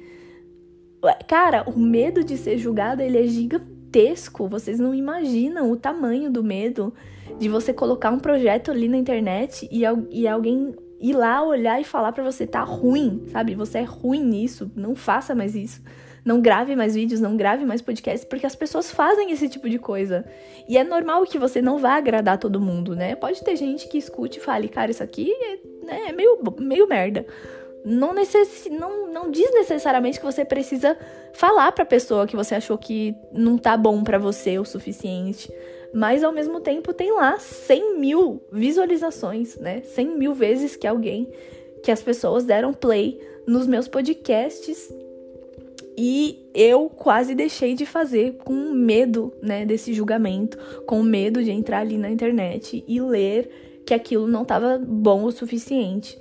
cara, 1.27 1.63
o 1.67 1.79
medo 1.79 2.23
de 2.23 2.37
ser 2.37 2.57
julgado 2.57 3.01
ele 3.01 3.17
é 3.17 3.27
gigantesco. 3.27 4.47
Vocês 4.47 4.79
não 4.79 4.93
imaginam 4.93 5.71
o 5.71 5.77
tamanho 5.77 6.31
do 6.31 6.43
medo 6.43 6.93
de 7.39 7.47
você 7.47 7.73
colocar 7.73 8.11
um 8.11 8.19
projeto 8.19 8.71
ali 8.71 8.87
na 8.87 8.97
internet 8.97 9.67
e, 9.71 9.83
e 10.11 10.27
alguém 10.27 10.75
ir 10.99 11.13
lá 11.13 11.43
olhar 11.43 11.79
e 11.79 11.83
falar 11.83 12.11
para 12.11 12.23
você 12.23 12.47
tá 12.47 12.63
ruim, 12.63 13.23
sabe? 13.31 13.53
Você 13.53 13.79
é 13.79 13.83
ruim 13.83 14.23
nisso, 14.23 14.71
não 14.75 14.95
faça 14.95 15.35
mais 15.35 15.55
isso 15.55 15.81
não 16.27 16.41
grave 16.41 16.75
mais 16.75 16.93
vídeos, 16.93 17.21
não 17.21 17.37
grave 17.37 17.65
mais 17.65 17.81
podcasts, 17.81 18.25
porque 18.25 18.45
as 18.45 18.53
pessoas 18.53 18.91
fazem 18.91 19.31
esse 19.31 19.47
tipo 19.47 19.69
de 19.69 19.79
coisa. 19.79 20.25
E 20.67 20.77
é 20.77 20.83
normal 20.83 21.23
que 21.23 21.39
você 21.39 21.61
não 21.61 21.77
vá 21.77 21.95
agradar 21.95 22.37
todo 22.37 22.59
mundo, 22.59 22.93
né? 22.93 23.15
Pode 23.15 23.41
ter 23.41 23.55
gente 23.55 23.87
que 23.87 23.97
escute 23.97 24.37
e 24.37 24.41
fale, 24.41 24.67
cara, 24.67 24.91
isso 24.91 25.01
aqui 25.01 25.31
é, 25.31 25.85
né, 25.85 26.09
é 26.09 26.11
meio, 26.11 26.37
meio 26.59 26.85
merda. 26.85 27.25
Não, 27.85 28.13
necess... 28.13 28.67
não, 28.69 29.07
não 29.07 29.31
diz 29.31 29.49
necessariamente 29.53 30.19
que 30.19 30.25
você 30.25 30.43
precisa 30.43 30.97
falar 31.31 31.71
pra 31.71 31.85
pessoa 31.85 32.27
que 32.27 32.35
você 32.35 32.55
achou 32.55 32.77
que 32.77 33.15
não 33.31 33.57
tá 33.57 33.77
bom 33.77 34.03
para 34.03 34.17
você 34.17 34.59
o 34.59 34.65
suficiente. 34.65 35.49
Mas 35.93 36.25
ao 36.25 36.33
mesmo 36.33 36.59
tempo 36.59 36.93
tem 36.93 37.09
lá 37.13 37.39
100 37.39 37.97
mil 37.97 38.43
visualizações, 38.51 39.55
né? 39.55 39.81
100 39.81 40.17
mil 40.17 40.33
vezes 40.33 40.75
que 40.75 40.85
alguém, 40.85 41.31
que 41.81 41.89
as 41.89 42.01
pessoas 42.01 42.43
deram 42.43 42.73
play 42.73 43.17
nos 43.47 43.65
meus 43.65 43.87
podcasts 43.87 44.91
e 45.97 46.49
eu 46.53 46.89
quase 46.89 47.33
deixei 47.33 47.73
de 47.73 47.85
fazer 47.85 48.37
com 48.43 48.53
medo, 48.53 49.33
né, 49.41 49.65
desse 49.65 49.93
julgamento, 49.93 50.57
com 50.85 51.01
medo 51.01 51.43
de 51.43 51.49
entrar 51.49 51.79
ali 51.79 51.97
na 51.97 52.09
internet 52.09 52.83
e 52.87 53.01
ler 53.01 53.49
que 53.83 53.93
aquilo 53.93 54.27
não 54.27 54.43
estava 54.43 54.77
bom 54.77 55.23
o 55.23 55.31
suficiente. 55.31 56.17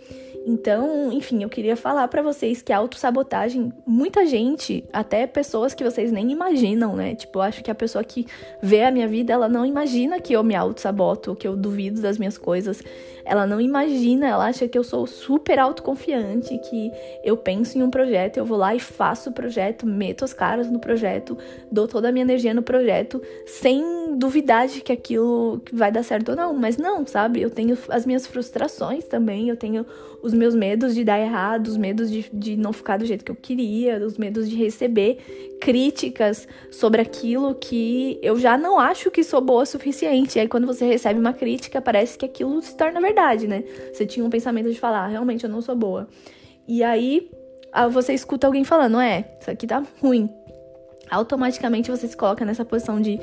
Então, 0.49 1.13
enfim, 1.13 1.43
eu 1.43 1.49
queria 1.49 1.77
falar 1.77 2.07
para 2.07 2.23
vocês 2.23 2.63
que 2.63 2.73
a 2.73 2.79
autossabotagem, 2.79 3.73
muita 3.85 4.25
gente, 4.25 4.85
até 4.93 5.27
pessoas 5.27 5.75
que 5.75 5.83
vocês 5.83 6.13
nem 6.13 6.31
imaginam, 6.31 6.95
né? 6.95 7.17
Tipo, 7.17 7.41
eu 7.41 7.43
acho 7.43 7.65
que 7.65 7.71
a 7.71 7.75
pessoa 7.75 8.05
que 8.05 8.25
vê 8.63 8.85
a 8.85 8.93
minha 8.93 9.09
vida, 9.09 9.33
ela 9.33 9.49
não 9.49 9.67
imagina 9.67 10.21
que 10.21 10.33
eu 10.33 10.45
me 10.45 10.55
autossaboto, 10.55 11.35
que 11.35 11.49
eu 11.49 11.57
duvido 11.57 12.01
das 12.01 12.17
minhas 12.17 12.39
coisas. 12.39 12.81
Ela 13.25 13.45
não 13.45 13.61
imagina, 13.61 14.29
ela 14.29 14.47
acha 14.47 14.69
que 14.69 14.79
eu 14.79 14.85
sou 14.85 15.05
super 15.05 15.59
autoconfiante, 15.59 16.57
que 16.59 16.93
eu 17.25 17.37
penso 17.37 17.77
em 17.77 17.83
um 17.83 17.91
projeto, 17.91 18.37
eu 18.37 18.45
vou 18.45 18.57
lá 18.57 18.73
e 18.73 18.79
faço 18.79 19.31
o 19.31 19.33
projeto, 19.33 19.85
meto 19.85 20.25
as 20.25 20.33
caras 20.33 20.71
no 20.71 20.79
projeto, 20.79 21.37
dou 21.73 21.89
toda 21.89 22.09
a 22.09 22.13
minha 22.13 22.23
energia 22.23 22.55
no 22.55 22.63
projeto, 22.63 23.21
sem 23.47 24.17
duvidar 24.17 24.69
de 24.69 24.81
que 24.81 24.93
aquilo 24.93 25.61
vai 25.73 25.91
dar 25.91 26.05
certo 26.05 26.29
ou 26.29 26.37
não. 26.37 26.55
Mas 26.55 26.77
não, 26.77 27.05
sabe? 27.05 27.43
Eu 27.43 27.51
tenho 27.51 27.77
as 27.89 28.07
minhas 28.07 28.29
frustrações 28.29 29.05
também, 29.07 29.49
eu 29.49 29.57
tenho 29.57 29.85
os 30.27 30.35
meus 30.35 30.55
medos 30.55 30.95
de 30.95 31.05
dar 31.05 31.21
errado, 31.21 31.69
os 31.69 31.77
medos 31.77 32.11
de, 32.11 32.29
de 32.33 32.57
não 32.57 32.73
ficar 32.73 32.97
do 32.97 33.07
jeito 33.07 33.25
que 33.25 33.31
eu 33.31 33.37
queria, 33.37 34.05
os 34.05 34.19
medos 34.19 34.51
de 34.51 34.57
receber 34.57 35.57
críticas 35.61 36.49
sobre 36.71 37.01
aquilo 37.01 37.55
que 37.55 38.19
eu 38.21 38.37
já 38.37 38.59
não 38.59 38.79
acho 38.79 39.09
que 39.11 39.23
sou 39.23 39.41
boa 39.41 39.63
o 39.63 39.67
suficiente. 39.67 40.37
E 40.37 40.41
aí, 40.41 40.49
quando 40.49 40.67
você 40.67 40.85
recebe 40.85 41.21
uma 41.21 41.33
crítica, 41.33 41.81
parece 41.81 42.19
que 42.19 42.25
aquilo 42.25 42.61
se 42.61 42.77
torna 42.77 43.01
verdade, 43.01 43.47
né? 43.47 43.63
Você 43.93 44.05
tinha 44.05 44.27
um 44.27 44.31
pensamento 44.31 44.69
de 44.69 44.79
falar, 44.79 45.05
ah, 45.05 45.07
realmente 45.07 45.45
eu 45.45 45.51
não 45.51 45.63
sou 45.63 45.77
boa. 45.77 46.09
E 46.67 46.83
aí, 46.83 47.31
você 47.93 48.13
escuta 48.13 48.49
alguém 48.49 48.65
falando, 48.65 49.01
é, 49.01 49.25
isso 49.41 49.51
aqui 49.51 49.67
tá 49.67 49.85
ruim 50.03 50.29
automaticamente 51.11 51.91
você 51.91 52.07
se 52.09 52.17
coloca 52.17 52.45
nessa 52.45 52.65
posição 52.65 53.01
de 53.01 53.19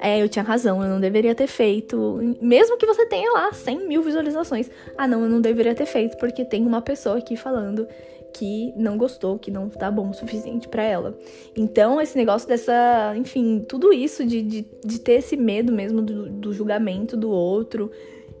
é, 0.00 0.22
eu 0.22 0.28
tinha 0.28 0.44
razão, 0.44 0.82
eu 0.82 0.88
não 0.88 1.00
deveria 1.00 1.34
ter 1.34 1.46
feito. 1.46 2.20
Mesmo 2.40 2.76
que 2.76 2.86
você 2.86 3.06
tenha 3.06 3.32
lá 3.32 3.52
100 3.52 3.88
mil 3.88 4.02
visualizações. 4.02 4.70
Ah, 4.96 5.08
não, 5.08 5.22
eu 5.22 5.28
não 5.28 5.40
deveria 5.40 5.74
ter 5.74 5.86
feito 5.86 6.16
porque 6.18 6.44
tem 6.44 6.64
uma 6.64 6.80
pessoa 6.80 7.18
aqui 7.18 7.36
falando 7.36 7.86
que 8.32 8.72
não 8.76 8.96
gostou, 8.96 9.38
que 9.38 9.50
não 9.50 9.68
tá 9.68 9.90
bom 9.90 10.10
o 10.10 10.14
suficiente 10.14 10.68
para 10.68 10.82
ela. 10.82 11.18
Então, 11.56 12.00
esse 12.00 12.16
negócio 12.16 12.46
dessa. 12.46 13.14
Enfim, 13.16 13.64
tudo 13.68 13.92
isso 13.92 14.24
de, 14.24 14.42
de, 14.42 14.66
de 14.84 15.00
ter 15.00 15.14
esse 15.14 15.36
medo 15.36 15.72
mesmo 15.72 16.00
do, 16.00 16.28
do 16.28 16.52
julgamento 16.52 17.16
do 17.16 17.30
outro 17.30 17.90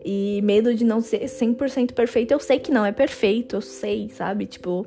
e 0.04 0.40
medo 0.42 0.74
de 0.74 0.84
não 0.84 1.00
ser 1.00 1.24
100% 1.24 1.92
perfeito. 1.92 2.32
Eu 2.32 2.40
sei 2.40 2.58
que 2.60 2.70
não 2.70 2.84
é 2.84 2.92
perfeito, 2.92 3.56
eu 3.56 3.60
sei, 3.60 4.08
sabe? 4.10 4.46
Tipo 4.46 4.86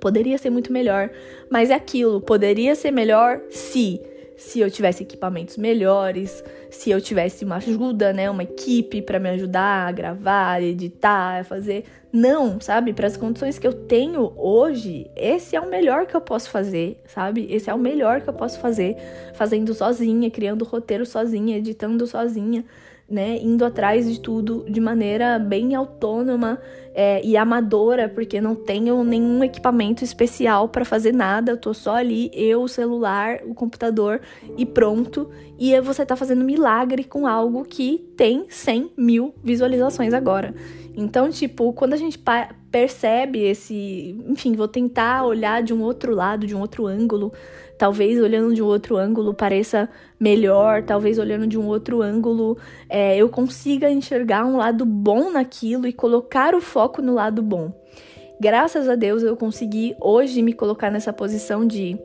Poderia 0.00 0.38
ser 0.38 0.50
muito 0.50 0.72
melhor, 0.72 1.10
mas 1.50 1.70
é 1.70 1.74
aquilo, 1.74 2.20
poderia 2.20 2.74
ser 2.74 2.90
melhor 2.90 3.40
se 3.50 4.00
se 4.36 4.60
eu 4.60 4.70
tivesse 4.70 5.02
equipamentos 5.02 5.56
melhores, 5.56 6.42
se 6.70 6.90
eu 6.90 7.00
tivesse 7.00 7.44
uma 7.44 7.56
ajuda, 7.56 8.12
né, 8.12 8.28
uma 8.28 8.42
equipe 8.42 9.00
para 9.00 9.18
me 9.18 9.28
ajudar 9.30 9.88
a 9.88 9.92
gravar, 9.92 10.62
editar, 10.62 11.40
a 11.40 11.44
fazer. 11.44 11.84
Não, 12.12 12.60
sabe? 12.60 12.92
Para 12.92 13.06
as 13.06 13.16
condições 13.16 13.58
que 13.58 13.66
eu 13.66 13.72
tenho 13.72 14.32
hoje, 14.36 15.10
esse 15.16 15.56
é 15.56 15.60
o 15.60 15.68
melhor 15.68 16.06
que 16.06 16.14
eu 16.16 16.20
posso 16.20 16.50
fazer, 16.50 17.00
sabe? 17.06 17.46
Esse 17.50 17.70
é 17.70 17.74
o 17.74 17.78
melhor 17.78 18.20
que 18.20 18.28
eu 18.28 18.34
posso 18.34 18.58
fazer, 18.60 18.96
fazendo 19.34 19.74
sozinha, 19.74 20.30
criando 20.30 20.64
roteiro 20.64 21.06
sozinha, 21.06 21.56
editando 21.56 22.06
sozinha 22.06 22.64
né, 23.08 23.38
indo 23.42 23.64
atrás 23.64 24.10
de 24.10 24.18
tudo 24.18 24.64
de 24.68 24.80
maneira 24.80 25.38
bem 25.38 25.74
autônoma 25.74 26.58
é, 26.94 27.24
e 27.24 27.36
amadora, 27.36 28.08
porque 28.08 28.40
não 28.40 28.54
tenho 28.54 29.02
nenhum 29.04 29.42
equipamento 29.42 30.04
especial 30.04 30.68
para 30.68 30.84
fazer 30.84 31.12
nada, 31.12 31.52
eu 31.52 31.56
tô 31.56 31.74
só 31.74 31.96
ali, 31.96 32.30
eu, 32.32 32.62
o 32.62 32.68
celular, 32.68 33.40
o 33.44 33.54
computador 33.54 34.20
e 34.56 34.64
pronto. 34.64 35.28
E 35.58 35.78
você 35.80 36.06
tá 36.06 36.16
fazendo 36.16 36.44
milagre 36.44 37.04
com 37.04 37.26
algo 37.26 37.64
que 37.64 37.98
tem 38.16 38.46
100 38.48 38.92
mil 38.96 39.34
visualizações 39.42 40.14
agora. 40.14 40.54
Então, 40.96 41.28
tipo, 41.28 41.72
quando 41.72 41.92
a 41.92 41.96
gente 41.96 42.18
percebe 42.70 43.40
esse. 43.40 44.16
Enfim, 44.28 44.54
vou 44.54 44.68
tentar 44.68 45.24
olhar 45.24 45.62
de 45.62 45.74
um 45.74 45.82
outro 45.82 46.14
lado, 46.14 46.46
de 46.46 46.54
um 46.54 46.60
outro 46.60 46.86
ângulo 46.86 47.32
Talvez 47.78 48.20
olhando 48.20 48.54
de 48.54 48.62
um 48.62 48.66
outro 48.66 48.96
ângulo 48.96 49.34
pareça 49.34 49.88
melhor, 50.18 50.82
talvez 50.82 51.18
olhando 51.18 51.46
de 51.46 51.58
um 51.58 51.66
outro 51.66 52.02
ângulo 52.02 52.56
é, 52.88 53.16
eu 53.16 53.28
consiga 53.28 53.90
enxergar 53.90 54.44
um 54.44 54.56
lado 54.56 54.86
bom 54.86 55.30
naquilo 55.30 55.86
e 55.86 55.92
colocar 55.92 56.54
o 56.54 56.60
foco 56.60 57.02
no 57.02 57.14
lado 57.14 57.42
bom. 57.42 57.72
Graças 58.40 58.88
a 58.88 58.94
Deus 58.94 59.22
eu 59.22 59.36
consegui 59.36 59.96
hoje 60.00 60.42
me 60.42 60.52
colocar 60.52 60.90
nessa 60.90 61.12
posição 61.12 61.66
de 61.66 61.98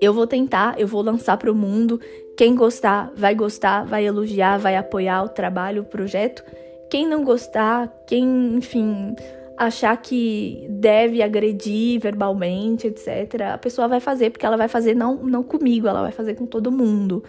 eu 0.00 0.12
vou 0.12 0.26
tentar, 0.26 0.78
eu 0.78 0.86
vou 0.86 1.02
lançar 1.02 1.36
para 1.36 1.50
o 1.50 1.54
mundo. 1.54 2.00
Quem 2.36 2.54
gostar, 2.54 3.10
vai 3.16 3.34
gostar, 3.34 3.84
vai 3.84 4.06
elogiar, 4.06 4.58
vai 4.58 4.76
apoiar 4.76 5.22
o 5.24 5.28
trabalho, 5.28 5.82
o 5.82 5.86
projeto. 5.86 6.42
Quem 6.90 7.06
não 7.06 7.24
gostar, 7.24 7.88
quem, 8.06 8.56
enfim, 8.56 9.14
achar 9.58 9.96
que 9.96 10.66
deve 10.70 11.22
agredir 11.22 12.00
verbalmente, 12.00 12.86
etc., 12.86 13.42
a 13.52 13.58
pessoa 13.58 13.88
vai 13.88 14.00
fazer 14.00 14.30
porque 14.30 14.46
ela 14.46 14.56
vai 14.56 14.68
fazer 14.68 14.94
não, 14.94 15.16
não 15.16 15.42
comigo, 15.42 15.88
ela 15.88 16.02
vai 16.02 16.12
fazer 16.12 16.34
com 16.34 16.46
todo 16.46 16.70
mundo. 16.70 17.22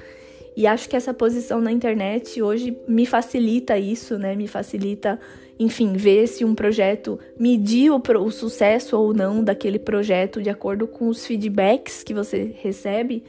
E 0.56 0.68
acho 0.68 0.90
que 0.90 0.96
essa 0.96 1.14
posição 1.14 1.62
na 1.62 1.72
internet 1.72 2.42
hoje 2.42 2.78
me 2.88 3.06
facilita 3.06 3.78
isso, 3.78 4.18
né? 4.18 4.36
Me 4.36 4.48
facilita, 4.48 5.20
enfim, 5.58 5.94
ver 5.94 6.28
se 6.28 6.44
um 6.44 6.54
projeto 6.54 7.18
medir 7.40 7.92
o, 7.92 8.02
o 8.20 8.32
sucesso 8.32 8.98
ou 8.98 9.14
não 9.14 9.44
daquele 9.44 9.80
projeto 9.80 10.42
de 10.42 10.50
acordo 10.50 10.86
com 10.86 11.08
os 11.08 11.26
feedbacks 11.26 12.04
que 12.04 12.14
você 12.14 12.54
recebe, 12.62 13.24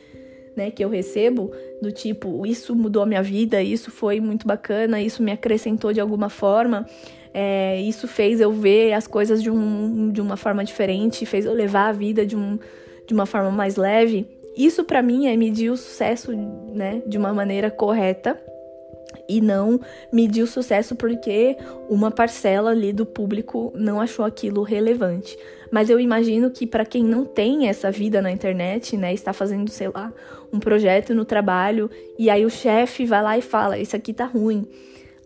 né? 0.57 0.71
Que 0.71 0.85
eu 0.85 0.88
recebo, 0.88 1.52
do 1.80 1.92
tipo, 1.92 2.45
isso 2.45 2.75
mudou 2.75 3.04
a 3.04 3.07
minha 3.07 3.23
vida, 3.23 3.62
isso 3.62 3.91
foi 3.91 4.21
muito 4.21 4.47
bacana, 4.47 5.00
isso 5.00 5.23
me 5.23 5.30
acrescentou 5.30 5.93
de 5.93 6.00
alguma 6.00 6.28
forma. 6.28 6.86
É, 7.32 7.80
isso 7.80 8.08
fez 8.08 8.40
eu 8.40 8.52
ver 8.52 8.93
as 8.93 9.06
coisas 9.06 9.43
de, 9.43 9.50
um, 9.50 10.10
de 10.10 10.21
uma 10.21 10.36
forma 10.36 10.64
diferente, 10.64 11.25
fez 11.26 11.47
eu 11.47 11.52
levar 11.52 11.88
a 11.88 11.93
vida 11.93 12.26
de, 12.26 12.36
um, 12.36 12.58
de 13.06 13.14
uma 13.14 13.26
forma 13.26 13.50
mais 13.50 13.76
leve. 13.76 14.26
Isso 14.56 14.84
para 14.84 15.00
mim 15.00 15.26
é 15.26 15.36
medir 15.36 15.71
o 15.71 15.76
sucesso 15.76 16.32
né, 16.32 17.02
de 17.06 17.16
uma 17.16 17.32
maneira 17.32 17.71
correta 17.71 18.40
e 19.28 19.40
não 19.40 19.80
medir 20.12 20.43
o 20.43 20.47
sucesso 20.47 20.95
porque 20.97 21.56
uma 21.88 22.10
parcela 22.10 22.71
ali 22.71 22.93
do 22.93 23.06
público 23.06 23.73
não 23.75 24.00
achou 24.00 24.25
aquilo 24.25 24.62
relevante. 24.62 25.38
Mas 25.71 25.88
eu 25.88 26.00
imagino 26.00 26.50
que 26.50 26.66
para 26.66 26.84
quem 26.84 27.04
não 27.04 27.25
tem 27.25 27.69
essa 27.69 27.93
vida 27.93 28.21
na 28.21 28.30
internet, 28.30 28.97
né, 28.97 29.14
está 29.14 29.32
fazendo, 29.32 29.71
sei 29.71 29.88
lá, 29.88 30.12
um 30.52 30.58
projeto 30.58 31.14
no 31.14 31.25
trabalho 31.25 31.88
e 32.19 32.28
aí 32.28 32.45
o 32.45 32.50
chefe 32.50 33.04
vai 33.04 33.23
lá 33.23 33.38
e 33.38 33.43
fala: 33.43 33.78
"Isso 33.78 33.95
aqui 33.95 34.12
tá 34.12 34.25
ruim". 34.25 34.66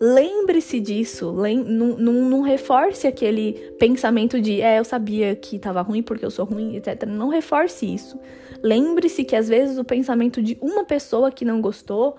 Lembre-se 0.06 0.80
disso, 0.80 1.30
lem 1.30 1.64
não, 1.64 1.96
não, 1.96 2.12
não, 2.12 2.40
reforce 2.42 3.06
aquele 3.06 3.54
pensamento 3.78 4.38
de 4.38 4.60
é, 4.60 4.78
eu 4.78 4.84
sabia 4.84 5.34
que 5.34 5.56
estava 5.56 5.80
ruim 5.80 6.02
porque 6.02 6.26
eu 6.26 6.30
sou 6.30 6.44
ruim, 6.44 6.76
etc. 6.76 7.06
Não 7.06 7.28
reforce 7.28 7.86
isso. 7.86 8.20
Lembre-se 8.62 9.24
que 9.24 9.34
às 9.34 9.48
vezes 9.48 9.78
o 9.78 9.84
pensamento 9.84 10.42
de 10.42 10.58
uma 10.60 10.84
pessoa 10.84 11.30
que 11.30 11.42
não 11.42 11.58
gostou 11.58 12.16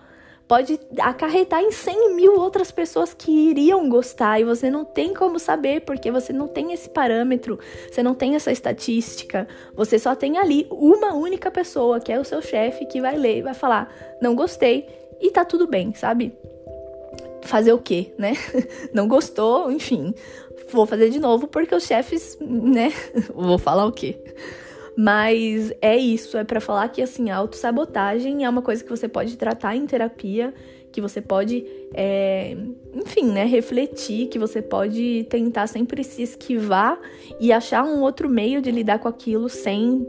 pode 0.47 0.79
acarretar 0.99 1.61
em 1.61 1.69
100 1.69 2.15
mil 2.15 2.39
outras 2.39 2.71
pessoas 2.71 3.13
que 3.13 3.31
iriam 3.31 3.87
gostar 3.87 4.39
e 4.39 4.43
você 4.43 4.67
não 4.67 4.83
tem 4.83 5.13
como 5.13 5.37
saber 5.37 5.81
porque 5.81 6.09
você 6.09 6.33
não 6.33 6.47
tem 6.47 6.73
esse 6.73 6.89
parâmetro, 6.89 7.59
você 7.87 8.01
não 8.01 8.15
tem 8.15 8.33
essa 8.33 8.51
estatística, 8.51 9.47
você 9.75 9.99
só 9.99 10.15
tem 10.15 10.39
ali 10.39 10.65
uma 10.71 11.13
única 11.13 11.51
pessoa 11.51 11.99
que 11.99 12.11
é 12.11 12.19
o 12.19 12.25
seu 12.25 12.41
chefe 12.41 12.87
que 12.87 12.99
vai 12.99 13.15
ler 13.15 13.37
e 13.37 13.41
vai 13.43 13.53
falar: 13.53 13.93
não 14.19 14.33
gostei 14.33 14.87
e 15.21 15.29
tá 15.29 15.45
tudo 15.45 15.67
bem, 15.67 15.93
sabe? 15.93 16.35
Fazer 17.45 17.73
o 17.73 17.79
quê, 17.79 18.13
né? 18.17 18.33
Não 18.93 19.07
gostou, 19.07 19.71
enfim, 19.71 20.13
vou 20.71 20.85
fazer 20.85 21.09
de 21.09 21.19
novo 21.19 21.47
porque 21.47 21.73
os 21.73 21.83
chefes, 21.83 22.37
né? 22.41 22.91
vou 23.33 23.57
falar 23.57 23.85
o 23.85 23.91
quê? 23.91 24.17
Mas 24.97 25.73
é 25.81 25.97
isso, 25.97 26.37
é 26.37 26.43
para 26.43 26.61
falar 26.61 26.87
que 26.89 27.01
assim, 27.01 27.29
a 27.29 27.37
autossabotagem 27.37 28.45
é 28.45 28.49
uma 28.49 28.61
coisa 28.61 28.83
que 28.83 28.89
você 28.89 29.07
pode 29.07 29.35
tratar 29.37 29.75
em 29.75 29.85
terapia, 29.85 30.53
que 30.95 31.01
você 31.01 31.21
pode, 31.21 31.65
é, 31.93 32.55
enfim, 32.93 33.25
né, 33.25 33.43
refletir, 33.43 34.29
que 34.29 34.39
você 34.39 34.61
pode 34.61 35.25
tentar 35.29 35.67
sempre 35.67 36.01
se 36.05 36.23
esquivar 36.23 36.97
e 37.37 37.51
achar 37.51 37.83
um 37.83 38.01
outro 38.01 38.29
meio 38.29 38.61
de 38.61 38.71
lidar 38.71 38.99
com 38.99 39.09
aquilo 39.09 39.49
sem 39.49 40.07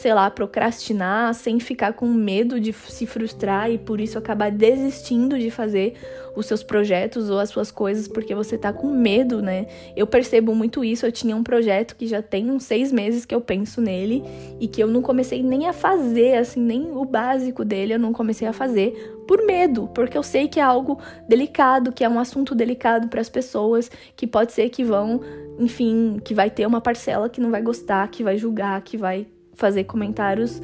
sei 0.00 0.14
lá, 0.14 0.30
procrastinar, 0.30 1.34
sem 1.34 1.60
ficar 1.60 1.92
com 1.92 2.06
medo 2.06 2.58
de 2.58 2.72
se 2.72 3.04
frustrar 3.04 3.70
e 3.70 3.76
por 3.76 4.00
isso 4.00 4.16
acabar 4.16 4.50
desistindo 4.50 5.38
de 5.38 5.50
fazer 5.50 5.94
os 6.34 6.46
seus 6.46 6.62
projetos 6.62 7.28
ou 7.28 7.38
as 7.38 7.50
suas 7.50 7.70
coisas 7.70 8.08
porque 8.08 8.34
você 8.34 8.56
tá 8.56 8.72
com 8.72 8.88
medo, 8.88 9.42
né? 9.42 9.66
Eu 9.94 10.06
percebo 10.06 10.54
muito 10.54 10.82
isso. 10.82 11.04
Eu 11.04 11.12
tinha 11.12 11.36
um 11.36 11.42
projeto 11.42 11.94
que 11.96 12.06
já 12.06 12.22
tem 12.22 12.50
uns 12.50 12.62
seis 12.62 12.90
meses 12.90 13.26
que 13.26 13.34
eu 13.34 13.42
penso 13.42 13.82
nele 13.82 14.24
e 14.58 14.66
que 14.66 14.82
eu 14.82 14.86
não 14.86 15.02
comecei 15.02 15.42
nem 15.42 15.66
a 15.66 15.72
fazer, 15.74 16.38
assim, 16.38 16.60
nem 16.60 16.90
o 16.92 17.04
básico 17.04 17.62
dele 17.62 17.92
eu 17.92 17.98
não 17.98 18.14
comecei 18.14 18.48
a 18.48 18.54
fazer 18.54 19.18
por 19.28 19.44
medo, 19.44 19.86
porque 19.94 20.16
eu 20.16 20.22
sei 20.22 20.48
que 20.48 20.58
é 20.58 20.62
algo 20.62 20.98
delicado, 21.28 21.92
que 21.92 22.02
é 22.02 22.08
um 22.08 22.18
assunto 22.18 22.54
delicado 22.54 23.06
para 23.08 23.20
as 23.20 23.28
pessoas, 23.28 23.90
que 24.16 24.26
pode 24.26 24.52
ser 24.52 24.70
que 24.70 24.82
vão, 24.82 25.20
enfim, 25.58 26.18
que 26.24 26.32
vai 26.32 26.48
ter 26.48 26.66
uma 26.66 26.80
parcela 26.80 27.28
que 27.28 27.40
não 27.40 27.50
vai 27.50 27.60
gostar, 27.60 28.08
que 28.08 28.24
vai 28.24 28.38
julgar, 28.38 28.80
que 28.80 28.96
vai 28.96 29.26
fazer 29.60 29.84
comentários 29.84 30.60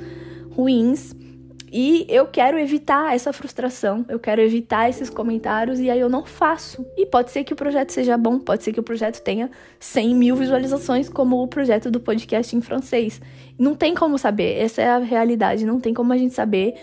ruins. 0.51 1.15
E 1.71 2.07
eu 2.09 2.27
quero 2.27 2.59
evitar 2.59 3.15
essa 3.15 3.33
frustração, 3.33 4.07
eu 4.09 4.19
quero 4.19 4.41
evitar 4.41 4.89
esses 4.89 5.11
comentários 5.11 5.79
e 5.79 5.91
aí 5.91 6.01
eu 6.01 6.09
não 6.09 6.25
faço. 6.25 6.87
E 6.97 7.05
pode 7.05 7.31
ser 7.31 7.45
que 7.45 7.53
o 7.53 7.57
projeto 7.57 7.91
seja 7.91 8.17
bom, 8.17 8.39
pode 8.39 8.63
ser 8.63 8.73
que 8.73 8.81
o 8.81 8.85
projeto 8.85 9.21
tenha 9.21 9.51
100 9.79 10.15
mil 10.15 10.37
visualizações, 10.37 11.09
como 11.09 11.43
o 11.43 11.49
projeto 11.49 11.91
do 11.91 12.01
podcast 12.01 12.57
em 12.57 12.63
francês. 12.63 13.21
Não 13.59 13.75
tem 13.75 13.95
como 13.95 14.17
saber, 14.17 14.57
essa 14.57 14.81
é 14.81 14.89
a 14.89 14.99
realidade, 14.99 15.67
não 15.67 15.81
tem 15.81 15.93
como 15.93 16.13
a 16.13 16.17
gente 16.17 16.33
saber 16.33 16.75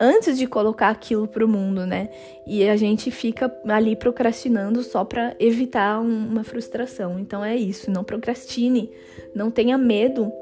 antes 0.00 0.38
de 0.38 0.46
colocar 0.46 0.90
aquilo 0.90 1.26
pro 1.26 1.48
mundo, 1.48 1.84
né? 1.84 2.08
E 2.46 2.68
a 2.68 2.76
gente 2.76 3.10
fica 3.10 3.52
ali 3.68 3.96
procrastinando 3.96 4.82
só 4.82 5.04
para 5.04 5.34
evitar 5.40 6.00
uma 6.00 6.44
frustração. 6.44 7.18
Então 7.18 7.44
é 7.44 7.56
isso, 7.56 7.90
não 7.90 8.04
procrastine, 8.04 8.90
não 9.34 9.50
tenha 9.50 9.76
medo 9.76 10.32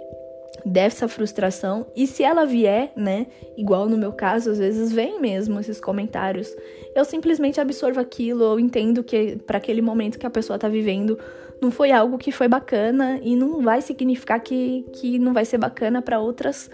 dessa 0.66 1.06
frustração 1.06 1.86
e 1.94 2.08
se 2.08 2.24
ela 2.24 2.44
vier, 2.44 2.92
né, 2.96 3.28
igual 3.56 3.88
no 3.88 3.96
meu 3.96 4.12
caso, 4.12 4.50
às 4.50 4.58
vezes 4.58 4.90
vem 4.90 5.20
mesmo 5.20 5.60
esses 5.60 5.80
comentários, 5.80 6.52
eu 6.92 7.04
simplesmente 7.04 7.60
absorvo 7.60 8.00
aquilo, 8.00 8.42
eu 8.42 8.58
entendo 8.58 9.04
que 9.04 9.36
para 9.46 9.58
aquele 9.58 9.80
momento 9.80 10.18
que 10.18 10.26
a 10.26 10.30
pessoa 10.30 10.58
tá 10.58 10.68
vivendo 10.68 11.16
não 11.62 11.70
foi 11.70 11.92
algo 11.92 12.18
que 12.18 12.32
foi 12.32 12.48
bacana 12.48 13.20
e 13.22 13.36
não 13.36 13.62
vai 13.62 13.80
significar 13.80 14.40
que, 14.40 14.84
que 14.94 15.20
não 15.20 15.32
vai 15.32 15.44
ser 15.44 15.56
bacana 15.56 16.02
para 16.02 16.18
outras 16.18 16.68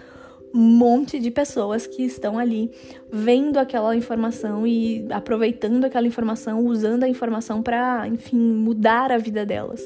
monte 0.55 1.19
de 1.19 1.31
pessoas 1.31 1.87
que 1.87 2.03
estão 2.03 2.39
ali 2.39 2.71
vendo 3.11 3.59
aquela 3.59 3.97
informação 3.97 4.67
e 4.67 5.07
aproveitando 5.11 5.85
aquela 5.85 6.07
informação, 6.07 6.65
usando 6.67 7.05
a 7.05 7.09
informação 7.09 7.63
para, 7.63 8.07
enfim, 8.07 8.37
mudar 8.37 9.11
a 9.11 9.19
vida 9.19 9.47
delas. 9.47 9.83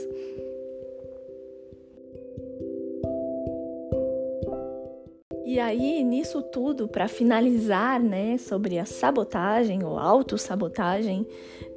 E 5.48 5.60
aí, 5.60 6.02
nisso 6.02 6.42
tudo, 6.42 6.88
para 6.88 7.06
finalizar, 7.06 8.02
né, 8.02 8.36
sobre 8.36 8.80
a 8.80 8.84
sabotagem 8.84 9.84
ou 9.84 9.96
autossabotagem, 9.96 11.24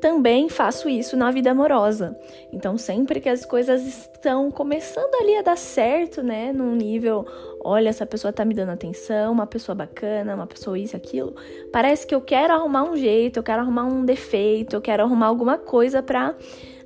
também 0.02 0.50
faço 0.50 0.90
isso 0.90 1.16
na 1.16 1.30
vida 1.30 1.52
amorosa. 1.52 2.18
Então, 2.52 2.80
sempre 2.80 3.22
que 3.22 3.30
as 3.30 3.46
coisas 3.46 3.86
estão 3.86 4.50
começando 4.50 5.14
ali 5.22 5.38
a 5.38 5.44
dar 5.44 5.56
certo, 5.56 6.24
né, 6.24 6.52
num 6.52 6.76
nível, 6.76 7.28
olha, 7.64 7.90
essa 7.90 8.08
pessoa 8.08 8.34
tá 8.34 8.44
me 8.44 8.56
dando 8.56 8.72
atenção, 8.72 9.32
uma 9.32 9.46
pessoa 9.46 9.76
bacana, 9.76 10.34
uma 10.34 10.48
pessoa 10.48 10.80
isso, 10.80 10.98
aquilo, 10.98 11.36
parece 11.72 12.08
que 12.08 12.16
eu 12.16 12.22
quero 12.22 12.52
arrumar 12.52 12.90
um 12.90 12.98
jeito, 12.98 13.38
eu 13.38 13.44
quero 13.44 13.62
arrumar 13.62 13.84
um 13.84 14.04
defeito, 14.04 14.76
eu 14.76 14.82
quero 14.82 15.04
arrumar 15.04 15.28
alguma 15.28 15.60
coisa 15.60 16.02
pra 16.02 16.36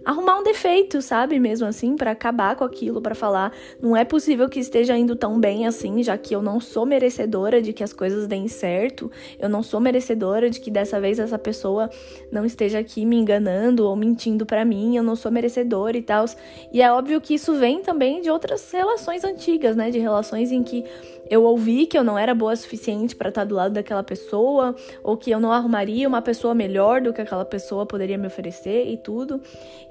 arrumar 0.06 0.39
um 0.39 0.44
defeito, 0.44 1.02
sabe? 1.02 1.39
Mesmo 1.39 1.68
assim, 1.68 1.96
para 1.96 2.12
acabar 2.12 2.56
com 2.56 2.63
aquilo, 2.63 3.02
para 3.02 3.16
falar, 3.16 3.52
não 3.82 3.96
é 3.96 4.04
possível 4.04 4.50
que 4.50 4.60
esteja 4.60 4.98
indo 4.98 5.16
tão 5.16 5.39
bem 5.39 5.66
assim, 5.66 6.04
já 6.04 6.18
que 6.18 6.36
eu 6.36 6.42
não 6.42 6.60
sou 6.60 6.86
merecedora 6.86 7.62
de 7.62 7.74
que 7.74 7.84
as 7.84 7.94
coisas 7.94 8.28
deem 8.28 8.48
certo, 8.48 9.12
eu 9.39 9.50
não 9.50 9.63
sou 9.63 9.80
merecedora 9.80 10.50
de 10.50 10.60
que 10.60 10.70
dessa 10.70 11.00
vez 11.00 11.20
essa 11.20 11.38
pessoa 11.38 11.89
não 12.32 12.46
esteja 12.46 12.80
aqui 12.80 13.06
me 13.06 13.18
enganando 13.18 13.88
ou 13.88 13.96
mentindo 13.96 14.46
para 14.46 14.66
mim, 14.66 14.98
eu 14.98 15.04
não 15.04 15.16
sou 15.16 15.32
merecedora 15.32 15.98
e 15.98 16.02
tal. 16.02 16.26
E 16.72 16.82
é 16.82 16.92
óbvio 16.92 17.20
que 17.22 17.34
isso 17.34 17.56
vem 17.56 17.82
também 17.82 18.22
de 18.22 18.30
outras 18.30 18.72
relações 18.72 19.24
antigas, 19.24 19.76
né? 19.76 19.89
De 19.89 20.00
relações 20.00 20.52
em 20.52 20.63
que 20.63 20.84
eu 21.30 21.44
ouvi 21.44 21.86
que 21.86 21.98
eu 21.98 22.04
não 22.04 22.18
era 22.18 22.36
boa 22.36 22.54
o 22.54 22.56
suficiente 22.56 23.16
para 23.16 23.30
estar 23.30 23.42
tá 23.42 23.46
do 23.46 23.56
lado 23.56 23.74
daquela 23.74 24.04
pessoa, 24.04 24.76
ou 25.04 25.18
que 25.18 25.32
eu 25.32 25.39
não 25.39 25.52
arrumaria 25.52 26.08
uma 26.08 26.22
pessoa 26.22 26.54
melhor 26.54 27.02
do 27.02 27.13
que 27.13 27.22
aquela 27.22 27.46
pessoa 27.46 27.86
poderia 27.86 28.18
me 28.18 28.28
oferecer 28.28 28.88
e 28.88 28.98
tudo. 28.98 29.42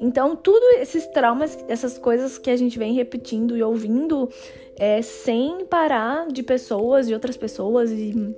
Então, 0.02 0.34
tudo 0.34 0.64
esses 0.80 1.06
traumas, 1.06 1.56
essas 1.68 1.96
coisas 1.96 2.36
que 2.36 2.50
a 2.50 2.56
gente 2.56 2.76
vem 2.76 2.92
repetindo 2.92 3.56
e 3.56 3.62
ouvindo 3.62 4.28
é, 4.76 5.00
sem 5.00 5.64
parar 5.64 6.26
de 6.26 6.42
pessoas, 6.42 7.06
de 7.06 7.14
outras 7.14 7.36
pessoas 7.36 7.92
e 7.92 8.34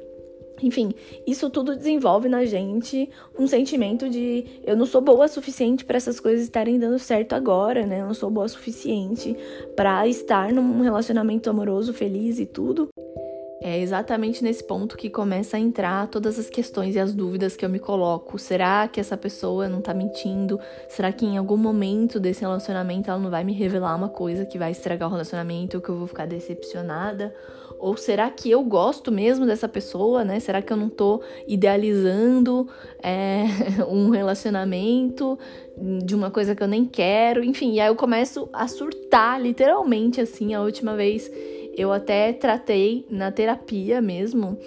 enfim, 0.63 0.93
isso 1.27 1.51
tudo 1.51 1.75
desenvolve 1.75 2.29
na 2.29 2.45
gente 2.45 3.11
um 3.39 3.47
sentimento 3.47 4.09
de 4.09 4.45
eu 4.65 4.77
não 4.77 4.87
sou 4.87 5.01
boa 5.01 5.25
o 5.25 5.29
suficiente 5.29 5.85
para 5.85 5.97
essas 5.97 6.21
coisas 6.21 6.45
estarem 6.45 6.79
dando 6.79 6.99
certo 6.99 7.35
agora, 7.35 7.85
né? 7.85 8.03
Eu 8.03 8.07
não 8.07 8.15
sou 8.15 8.31
boa 8.31 8.47
o 8.47 8.49
suficiente 8.49 9.37
para 9.75 10.07
estar 10.07 10.53
num 10.53 10.81
relacionamento 10.81 11.51
amoroso, 11.51 11.93
feliz 11.93 12.39
e 12.39 12.47
tudo. 12.47 12.89
É 13.67 13.81
exatamente 13.81 14.45
nesse 14.45 14.63
ponto 14.63 14.95
que 14.95 15.09
começa 15.09 15.57
a 15.57 15.61
entrar 15.61 16.07
todas 16.09 16.39
as 16.39 16.51
questões 16.51 16.97
e 16.97 16.99
as 16.99 17.15
dúvidas 17.15 17.57
que 17.57 17.65
eu 17.65 17.69
me 17.71 17.79
coloco. 17.79 18.39
Será 18.39 18.87
que 18.87 19.01
essa 19.01 19.17
pessoa 19.17 19.71
não 19.71 19.81
tá 19.81 19.95
mentindo? 19.95 20.61
Será 20.87 21.11
que 21.11 21.25
em 21.25 21.39
algum 21.39 21.57
momento 21.57 22.21
desse 22.21 22.43
relacionamento 22.43 23.09
ela 23.09 23.19
não 23.19 23.31
vai 23.31 23.43
me 23.43 23.55
revelar 23.55 23.97
uma 23.97 24.11
coisa 24.11 24.45
que 24.45 24.59
vai 24.59 24.71
estragar 24.71 25.09
o 25.09 25.11
relacionamento 25.11 25.79
ou 25.79 25.83
que 25.83 25.89
eu 25.89 25.97
vou 25.97 26.07
ficar 26.07 26.27
decepcionada? 26.27 27.35
Ou 27.79 27.97
será 27.97 28.29
que 28.31 28.51
eu 28.51 28.63
gosto 28.63 29.11
mesmo 29.11 29.47
dessa 29.47 29.67
pessoa, 29.67 30.27
né? 30.27 30.39
Será 30.41 30.61
que 30.61 30.71
eu 30.71 30.77
não 30.77 30.91
tô 30.91 31.23
idealizando 31.49 32.69
é, 33.03 33.45
um 33.89 34.11
relacionamento 34.11 35.39
de 36.05 36.15
uma 36.15 36.31
coisa 36.31 36.55
que 36.55 36.63
eu 36.63 36.69
nem 36.69 36.85
quero? 36.85 37.43
Enfim, 37.43 37.73
e 37.73 37.81
aí 37.81 37.89
eu 37.89 37.97
começo 37.97 38.47
a 38.53 38.69
surtar, 38.69 39.41
literalmente, 39.41 40.21
assim. 40.21 40.53
A 40.53 40.61
última 40.61 40.95
vez 40.95 41.31
eu 41.77 41.93
até 41.93 42.33
tratei 42.33 43.07
na 43.11 43.31
terapia 43.31 44.01
mesmo, 44.01 44.59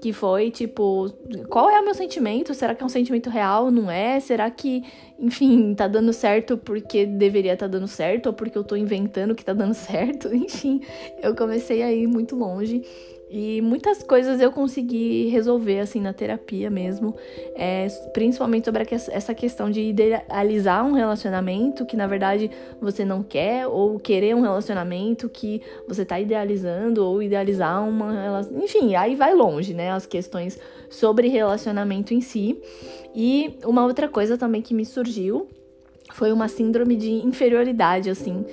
que 0.00 0.12
foi 0.12 0.50
tipo, 0.50 1.10
qual 1.48 1.68
é 1.68 1.80
o 1.80 1.84
meu 1.84 1.94
sentimento? 1.94 2.54
Será 2.54 2.74
que 2.74 2.82
é 2.82 2.86
um 2.86 2.88
sentimento 2.88 3.28
real? 3.28 3.70
Não 3.70 3.90
é? 3.90 4.20
Será 4.20 4.50
que, 4.50 4.84
enfim, 5.18 5.74
tá 5.74 5.88
dando 5.88 6.12
certo 6.12 6.56
porque 6.56 7.04
deveria 7.04 7.54
estar 7.54 7.66
tá 7.66 7.72
dando 7.72 7.88
certo 7.88 8.26
ou 8.26 8.32
porque 8.32 8.56
eu 8.56 8.64
tô 8.64 8.76
inventando 8.76 9.34
que 9.34 9.44
tá 9.44 9.52
dando 9.52 9.74
certo? 9.74 10.34
Enfim, 10.34 10.80
eu 11.22 11.34
comecei 11.34 11.82
a 11.82 11.92
ir 11.92 12.06
muito 12.06 12.36
longe 12.36 12.82
e 13.30 13.60
muitas 13.60 14.02
coisas 14.02 14.40
eu 14.40 14.50
consegui 14.50 15.28
resolver, 15.28 15.80
assim, 15.80 16.00
na 16.00 16.12
terapia 16.14 16.70
mesmo. 16.70 17.14
É, 17.54 17.86
principalmente 18.12 18.64
sobre 18.64 18.84
essa 18.84 19.34
questão 19.34 19.70
de 19.70 19.82
idealizar 19.82 20.86
um 20.86 20.92
relacionamento 20.92 21.84
que, 21.84 21.96
na 21.96 22.06
verdade, 22.06 22.50
você 22.80 23.04
não 23.04 23.22
quer, 23.22 23.66
ou 23.66 23.98
querer 23.98 24.34
um 24.34 24.40
relacionamento 24.40 25.28
que 25.28 25.60
você 25.86 26.04
tá 26.04 26.18
idealizando, 26.18 27.04
ou 27.04 27.22
idealizar 27.22 27.86
uma 27.86 28.12
relação. 28.12 28.62
Enfim, 28.62 28.94
aí 28.94 29.14
vai 29.14 29.34
longe, 29.34 29.74
né? 29.74 29.90
As 29.90 30.06
questões 30.06 30.58
sobre 30.88 31.28
relacionamento 31.28 32.14
em 32.14 32.22
si. 32.22 32.58
E 33.14 33.58
uma 33.64 33.84
outra 33.84 34.08
coisa 34.08 34.38
também 34.38 34.62
que 34.62 34.72
me 34.72 34.86
surgiu 34.86 35.48
foi 36.14 36.32
uma 36.32 36.48
síndrome 36.48 36.96
de 36.96 37.10
inferioridade, 37.10 38.08
assim 38.08 38.44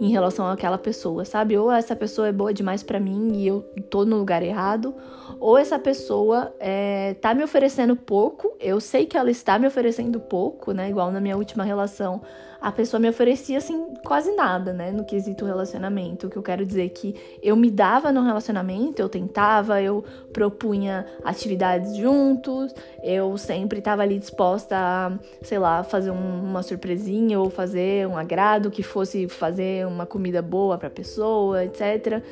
em 0.00 0.10
relação 0.10 0.46
àquela 0.46 0.78
pessoa, 0.78 1.24
sabe? 1.24 1.56
Ou 1.56 1.70
essa 1.70 1.94
pessoa 1.94 2.28
é 2.28 2.32
boa 2.32 2.52
demais 2.52 2.82
para 2.82 3.00
mim 3.00 3.32
e 3.34 3.46
eu 3.46 3.62
tô 3.90 4.04
no 4.04 4.16
lugar 4.16 4.42
errado, 4.42 4.94
ou 5.40 5.58
essa 5.58 5.78
pessoa 5.78 6.54
é, 6.58 7.14
tá 7.14 7.34
me 7.34 7.42
oferecendo 7.42 7.96
pouco, 7.96 8.52
eu 8.60 8.80
sei 8.80 9.06
que 9.06 9.16
ela 9.16 9.30
está 9.30 9.58
me 9.58 9.66
oferecendo 9.66 10.20
pouco, 10.20 10.72
né? 10.72 10.88
Igual 10.88 11.10
na 11.10 11.20
minha 11.20 11.36
última 11.36 11.64
relação, 11.64 12.20
a 12.64 12.72
pessoa 12.72 12.98
me 12.98 13.10
oferecia 13.10 13.58
assim 13.58 13.92
quase 14.02 14.34
nada, 14.34 14.72
né, 14.72 14.90
no 14.90 15.04
quesito 15.04 15.44
relacionamento. 15.44 16.26
O 16.26 16.30
que 16.30 16.38
eu 16.38 16.42
quero 16.42 16.64
dizer 16.64 16.86
é 16.86 16.88
que 16.88 17.14
eu 17.42 17.54
me 17.56 17.70
dava 17.70 18.10
no 18.10 18.22
relacionamento, 18.22 19.02
eu 19.02 19.08
tentava, 19.08 19.82
eu 19.82 20.02
propunha 20.32 21.04
atividades 21.22 21.94
juntos, 21.94 22.74
eu 23.02 23.36
sempre 23.36 23.80
estava 23.80 24.00
ali 24.00 24.18
disposta 24.18 24.74
a, 24.78 25.12
sei 25.42 25.58
lá, 25.58 25.82
fazer 25.82 26.10
um, 26.10 26.42
uma 26.42 26.62
surpresinha 26.62 27.38
ou 27.38 27.50
fazer 27.50 28.08
um 28.08 28.16
agrado 28.16 28.70
que 28.70 28.82
fosse 28.82 29.28
fazer 29.28 29.83
uma 29.86 30.06
comida 30.06 30.42
boa 30.42 30.78
para 30.78 30.88
a 30.88 30.90
pessoa, 30.90 31.64
etc. 31.64 32.22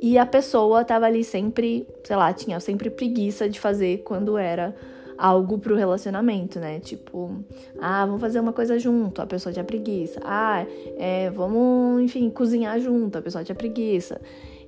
E 0.00 0.18
a 0.18 0.26
pessoa 0.26 0.82
estava 0.82 1.06
ali 1.06 1.22
sempre, 1.22 1.86
sei 2.02 2.16
lá, 2.16 2.32
tinha 2.32 2.58
sempre 2.60 2.90
preguiça 2.90 3.48
de 3.48 3.60
fazer 3.60 3.98
quando 3.98 4.36
era 4.36 4.74
algo 5.16 5.58
pro 5.58 5.76
relacionamento, 5.76 6.58
né? 6.58 6.80
Tipo, 6.80 7.44
ah, 7.80 8.04
vamos 8.04 8.20
fazer 8.20 8.40
uma 8.40 8.52
coisa 8.52 8.78
junto, 8.78 9.22
a 9.22 9.26
pessoa 9.26 9.52
tinha 9.52 9.64
preguiça. 9.64 10.20
Ah, 10.24 10.66
é, 10.98 11.30
vamos, 11.30 12.02
enfim, 12.02 12.28
cozinhar 12.30 12.80
junto, 12.80 13.18
a 13.18 13.22
pessoa 13.22 13.44
tinha 13.44 13.54
preguiça. 13.54 14.20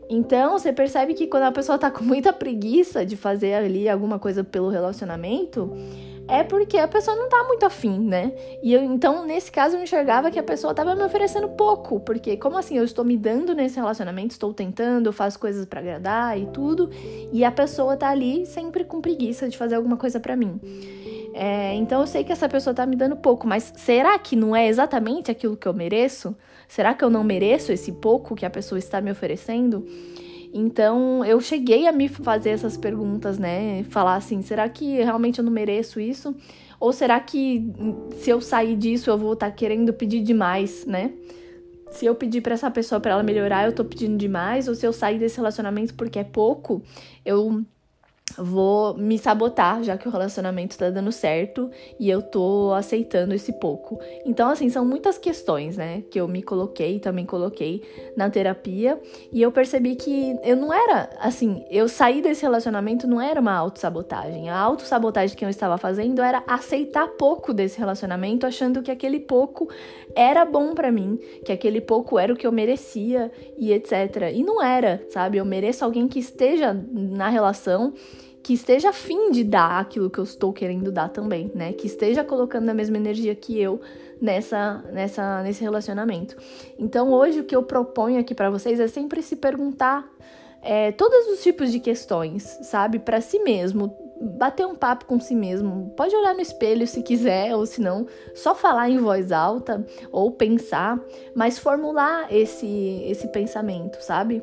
Então, 0.09 0.59
você 0.59 0.72
percebe 0.72 1.14
que 1.14 1.26
quando 1.26 1.44
a 1.44 1.52
pessoa 1.52 1.78
tá 1.78 1.90
com 1.90 2.04
muita 2.04 2.33
preguiça 2.33 3.04
de 3.04 3.16
fazer 3.16 3.54
ali 3.54 3.88
alguma 3.88 4.18
coisa 4.18 4.44
pelo 4.44 4.68
relacionamento, 4.68 5.72
é 6.26 6.42
porque 6.42 6.78
a 6.78 6.88
pessoa 6.88 7.16
não 7.16 7.28
tá 7.28 7.44
muito 7.44 7.66
afim, 7.66 7.98
né? 7.98 8.32
E 8.62 8.72
eu, 8.72 8.82
então, 8.82 9.26
nesse 9.26 9.52
caso, 9.52 9.76
eu 9.76 9.82
enxergava 9.82 10.30
que 10.30 10.38
a 10.38 10.42
pessoa 10.42 10.74
tava 10.74 10.94
me 10.94 11.02
oferecendo 11.02 11.48
pouco, 11.50 12.00
porque 12.00 12.37
como 12.37 12.56
assim, 12.56 12.78
eu 12.78 12.84
estou 12.84 13.04
me 13.04 13.16
dando 13.16 13.54
nesse 13.54 13.76
relacionamento, 13.76 14.32
estou 14.32 14.54
tentando, 14.54 15.06
eu 15.06 15.12
faço 15.12 15.38
coisas 15.38 15.66
para 15.66 15.80
agradar 15.80 16.38
e 16.38 16.46
tudo, 16.46 16.90
e 17.32 17.44
a 17.44 17.52
pessoa 17.52 17.96
tá 17.96 18.08
ali 18.08 18.46
sempre 18.46 18.84
com 18.84 19.00
preguiça 19.00 19.48
de 19.48 19.58
fazer 19.58 19.74
alguma 19.74 19.96
coisa 19.96 20.18
para 20.18 20.34
mim. 20.34 20.60
É, 21.34 21.74
então 21.74 22.00
eu 22.00 22.06
sei 22.06 22.22
que 22.22 22.32
essa 22.32 22.48
pessoa 22.48 22.72
tá 22.72 22.87
me 22.87 22.96
dando 22.96 23.16
pouco, 23.16 23.46
mas 23.46 23.72
será 23.76 24.18
que 24.18 24.37
não 24.37 24.54
é 24.54 24.68
exatamente 24.68 25.30
aquilo 25.30 25.56
que 25.56 25.66
eu 25.66 25.74
mereço? 25.74 26.34
Será 26.68 26.94
que 26.94 27.04
eu 27.04 27.10
não 27.10 27.24
mereço 27.24 27.72
esse 27.72 27.92
pouco 27.92 28.34
que 28.34 28.46
a 28.46 28.50
pessoa 28.50 28.78
está 28.78 29.00
me 29.00 29.10
oferecendo? 29.10 29.84
Então 30.57 31.25
eu 31.25 31.40
cheguei 31.40 31.88
a 31.88 31.93
me 31.93 32.09
fazer 32.09 32.51
essas 32.51 32.77
perguntas, 32.77 33.40
né? 33.40 33.83
Falar 33.90 34.14
assim: 34.14 34.40
será 34.40 34.69
que 34.69 35.03
realmente 35.03 35.40
eu 35.40 35.45
não 35.45 35.51
mereço 35.51 35.99
isso? 35.99 36.33
Ou 36.79 36.93
será 36.93 37.19
que 37.19 37.73
se 38.19 38.31
eu 38.31 38.40
sair 38.40 38.77
disso 38.77 39.11
eu 39.11 39.19
vou 39.19 39.33
estar 39.33 39.51
tá 39.51 39.53
querendo 39.53 39.93
pedir 39.93 40.21
demais, 40.21 40.87
né? 40.87 41.12
Se 41.90 42.07
eu 42.07 42.14
pedir 42.14 42.40
para 42.40 42.55
essa 42.55 42.71
pessoa 42.71 43.01
para 43.01 43.12
ela 43.12 43.23
melhorar, 43.25 43.67
eu 43.67 43.73
tô 43.73 43.85
pedindo 43.85 44.17
demais? 44.17 44.69
Ou 44.69 44.77
se 44.77 44.87
eu 44.87 44.93
sair 44.93 45.19
desse 45.19 45.38
relacionamento 45.38 45.95
porque 45.95 46.21
é 46.21 46.25
pouco, 46.25 46.83
eu 47.25 47.64
vou 48.38 48.94
me 48.94 49.18
sabotar, 49.18 49.83
já 49.83 49.97
que 49.97 50.09
o 50.09 50.11
relacionamento 50.11 50.77
tá 50.77 50.90
dando 50.90 51.12
certo 51.12 51.70
e 51.99 52.09
eu 52.09 52.23
tô 52.23 52.73
aceitando 52.73 53.35
esse 53.35 53.53
pouco. 53.53 53.99
Então, 54.25 54.49
assim, 54.51 54.68
são 54.68 54.85
muitas 54.85 55.18
questões, 55.18 55.77
né, 55.77 56.03
que 56.11 56.20
eu 56.20 56.29
me 56.29 56.42
coloquei, 56.42 56.99
também 56.99 57.25
coloquei 57.27 57.83
na 58.16 58.31
terapia, 58.31 59.01
e 59.33 59.42
eu 59.42 59.51
percebi 59.53 59.94
que 59.97 60.37
eu 60.42 60.57
não 60.57 60.73
era, 60.73 61.11
assim, 61.20 61.64
eu 61.70 61.88
saí 61.88 62.20
desse 62.20 62.42
relacionamento 62.42 63.07
não 63.07 63.20
era 63.20 63.40
uma 63.40 63.55
autossabotagem. 63.55 64.49
A 64.49 64.59
autossabotagem 64.59 65.37
que 65.37 65.44
eu 65.44 65.49
estava 65.49 65.79
fazendo 65.79 66.23
era 66.23 66.42
aceitar 66.47 67.09
pouco 67.18 67.53
desse 67.53 67.79
relacionamento, 67.79 68.47
achando 68.47 68.83
que 68.83 68.90
aquele 68.90 69.20
pouco 69.20 69.68
era 70.14 70.44
bom 70.44 70.75
para 70.75 70.90
mim, 70.90 71.18
que 71.44 71.53
aquele 71.53 71.81
pouco 71.81 72.18
era 72.18 72.33
o 72.33 72.37
que 72.37 72.47
eu 72.47 72.53
merecia 72.53 73.31
e 73.57 73.73
etc. 73.73 74.33
E 74.33 74.42
não 74.42 74.62
era, 74.62 75.05
sabe? 75.11 75.38
Eu 75.38 75.44
mereço 75.44 75.85
alguém 75.85 76.09
que 76.09 76.18
esteja 76.18 76.73
na 76.92 77.29
relação 77.29 77.92
que 78.44 78.52
esteja 78.52 78.90
afim 78.90 79.30
de 79.30 79.42
dar 79.42 79.80
aquilo 79.80 80.11
que 80.11 80.18
eu 80.18 80.24
estou 80.24 80.52
querendo 80.52 80.92
dar 80.92 81.09
também, 81.09 81.50
né? 81.54 81.72
Que 81.72 81.87
esteja 81.87 82.22
colocando 82.22 82.68
a 82.68 82.74
mesma 82.74 82.98
energia 82.98 83.35
que 83.35 83.59
eu 83.59 83.80
nessa, 84.20 84.85
nessa, 84.92 85.42
nesse 85.42 85.62
relacionamento. 85.62 86.37
Então, 86.78 87.11
hoje 87.11 87.40
o 87.40 87.44
que 87.44 87.57
eu 87.57 87.62
proponho 87.62 88.20
aqui 88.20 88.35
para 88.35 88.50
vocês 88.50 88.78
é 88.78 88.87
sempre 88.87 89.22
se 89.22 89.37
perguntar 89.37 90.07
é, 90.61 90.92
todos 90.92 91.26
os 91.28 91.42
tipos 91.42 91.72
de 91.72 91.80
questões, 91.80 92.42
sabe, 92.62 92.98
para 92.98 93.18
si 93.22 93.38
mesmo, 93.38 93.96
bater 94.20 94.66
um 94.66 94.74
papo 94.74 95.07
com 95.07 95.18
si 95.18 95.35
mesmo. 95.35 95.94
Pode 95.96 96.14
olhar 96.14 96.35
no 96.35 96.40
espelho 96.42 96.87
se 96.87 97.02
quiser, 97.02 97.57
ou 97.57 97.64
se 97.64 97.80
não, 97.80 98.07
só 98.35 98.54
falar 98.54 98.90
em 98.90 98.98
voz 98.98 99.33
alta 99.33 99.87
ou 100.12 100.30
pensar, 100.30 101.00
mas 101.35 101.59
formular 101.59 102.30
esse 102.30 103.02
esse 103.07 103.26
pensamento, 103.28 104.02
sabe? 104.02 104.42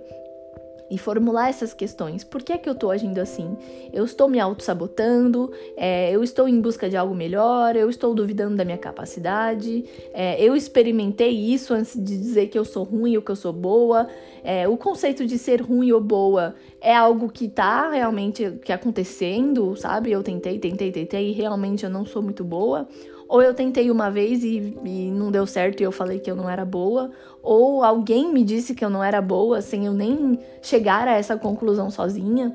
E 0.91 0.97
formular 0.97 1.49
essas 1.49 1.73
questões. 1.73 2.21
Por 2.21 2.43
que 2.43 2.51
é 2.51 2.57
que 2.57 2.67
eu 2.67 2.73
estou 2.73 2.91
agindo 2.91 3.17
assim? 3.19 3.57
Eu 3.93 4.03
estou 4.03 4.27
me 4.27 4.41
auto-sabotando? 4.41 5.49
É, 5.77 6.11
eu 6.11 6.21
estou 6.21 6.49
em 6.49 6.59
busca 6.59 6.89
de 6.89 6.97
algo 6.97 7.15
melhor? 7.15 7.77
Eu 7.77 7.89
estou 7.89 8.13
duvidando 8.13 8.57
da 8.57 8.65
minha 8.65 8.77
capacidade? 8.77 9.85
É, 10.13 10.43
eu 10.43 10.53
experimentei 10.53 11.31
isso 11.31 11.73
antes 11.73 11.95
de 11.95 12.17
dizer 12.17 12.47
que 12.47 12.59
eu 12.59 12.65
sou 12.65 12.83
ruim 12.83 13.15
ou 13.15 13.21
que 13.21 13.31
eu 13.31 13.35
sou 13.37 13.53
boa? 13.53 14.07
É, 14.43 14.67
o 14.67 14.75
conceito 14.75 15.25
de 15.25 15.37
ser 15.37 15.61
ruim 15.61 15.93
ou 15.93 16.01
boa 16.01 16.55
é 16.81 16.93
algo 16.93 17.29
que 17.29 17.45
está 17.45 17.89
realmente 17.89 18.59
que 18.63 18.73
acontecendo, 18.73 19.75
sabe? 19.77 20.11
Eu 20.11 20.21
tentei, 20.21 20.59
tentei, 20.59 20.91
tentei 20.91 21.29
e 21.29 21.31
realmente 21.31 21.85
eu 21.85 21.89
não 21.89 22.05
sou 22.05 22.21
muito 22.21 22.43
boa. 22.43 22.85
Ou 23.31 23.41
eu 23.41 23.53
tentei 23.53 23.89
uma 23.89 24.11
vez 24.11 24.43
e, 24.43 24.77
e, 24.83 25.09
não 25.09 25.31
deu 25.31 25.47
certo 25.47 25.79
e 25.79 25.83
eu 25.85 25.91
falei 25.93 26.19
que 26.19 26.29
eu 26.29 26.35
não 26.35 26.49
era 26.49 26.65
boa, 26.65 27.11
ou 27.41 27.81
alguém 27.81 28.29
me 28.29 28.43
disse 28.43 28.75
que 28.75 28.83
eu 28.83 28.89
não 28.89 29.01
era 29.01 29.21
boa 29.21 29.61
sem 29.61 29.85
eu 29.85 29.93
nem 29.93 30.37
chegar 30.61 31.07
a 31.07 31.13
essa 31.13 31.37
conclusão 31.37 31.89
sozinha. 31.89 32.53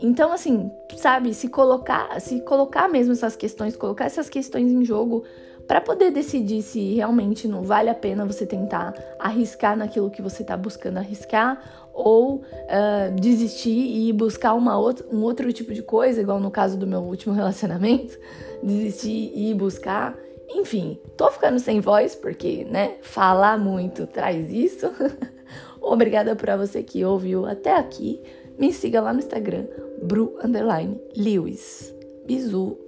Então, 0.00 0.32
assim, 0.32 0.70
sabe, 0.96 1.34
se 1.34 1.48
colocar, 1.48 2.18
se 2.22 2.40
colocar 2.40 2.88
mesmo 2.88 3.12
essas 3.12 3.36
questões, 3.36 3.76
colocar 3.76 4.06
essas 4.06 4.30
questões 4.30 4.72
em 4.72 4.82
jogo 4.82 5.24
para 5.66 5.78
poder 5.78 6.10
decidir 6.10 6.62
se 6.62 6.94
realmente 6.94 7.46
não 7.46 7.62
vale 7.62 7.90
a 7.90 7.94
pena 7.94 8.24
você 8.24 8.46
tentar 8.46 8.94
arriscar 9.18 9.76
naquilo 9.76 10.08
que 10.08 10.22
você 10.22 10.40
está 10.40 10.56
buscando 10.56 10.96
arriscar 10.96 11.62
ou 11.92 12.36
uh, 12.36 13.20
desistir 13.20 14.08
e 14.08 14.10
buscar 14.14 14.54
uma 14.54 14.78
outra, 14.78 15.06
um 15.12 15.20
outro 15.20 15.52
tipo 15.52 15.74
de 15.74 15.82
coisa, 15.82 16.22
igual 16.22 16.40
no 16.40 16.50
caso 16.50 16.78
do 16.78 16.86
meu 16.86 17.00
último 17.00 17.34
relacionamento, 17.36 18.18
desistir 18.62 19.32
e 19.34 19.54
buscar. 19.54 20.16
Enfim, 20.50 20.98
tô 21.16 21.30
ficando 21.30 21.58
sem 21.58 21.80
voz 21.80 22.14
porque, 22.14 22.64
né, 22.64 22.96
falar 23.02 23.58
muito 23.58 24.06
traz 24.06 24.50
isso. 24.50 24.86
Obrigada 25.80 26.34
para 26.34 26.56
você 26.56 26.82
que 26.82 27.04
ouviu 27.04 27.46
até 27.46 27.76
aqui. 27.76 28.20
Me 28.58 28.72
siga 28.72 29.00
lá 29.00 29.12
no 29.12 29.20
Instagram, 29.20 29.66
bru_lewis. 30.02 31.94
Bizu. 32.26 32.87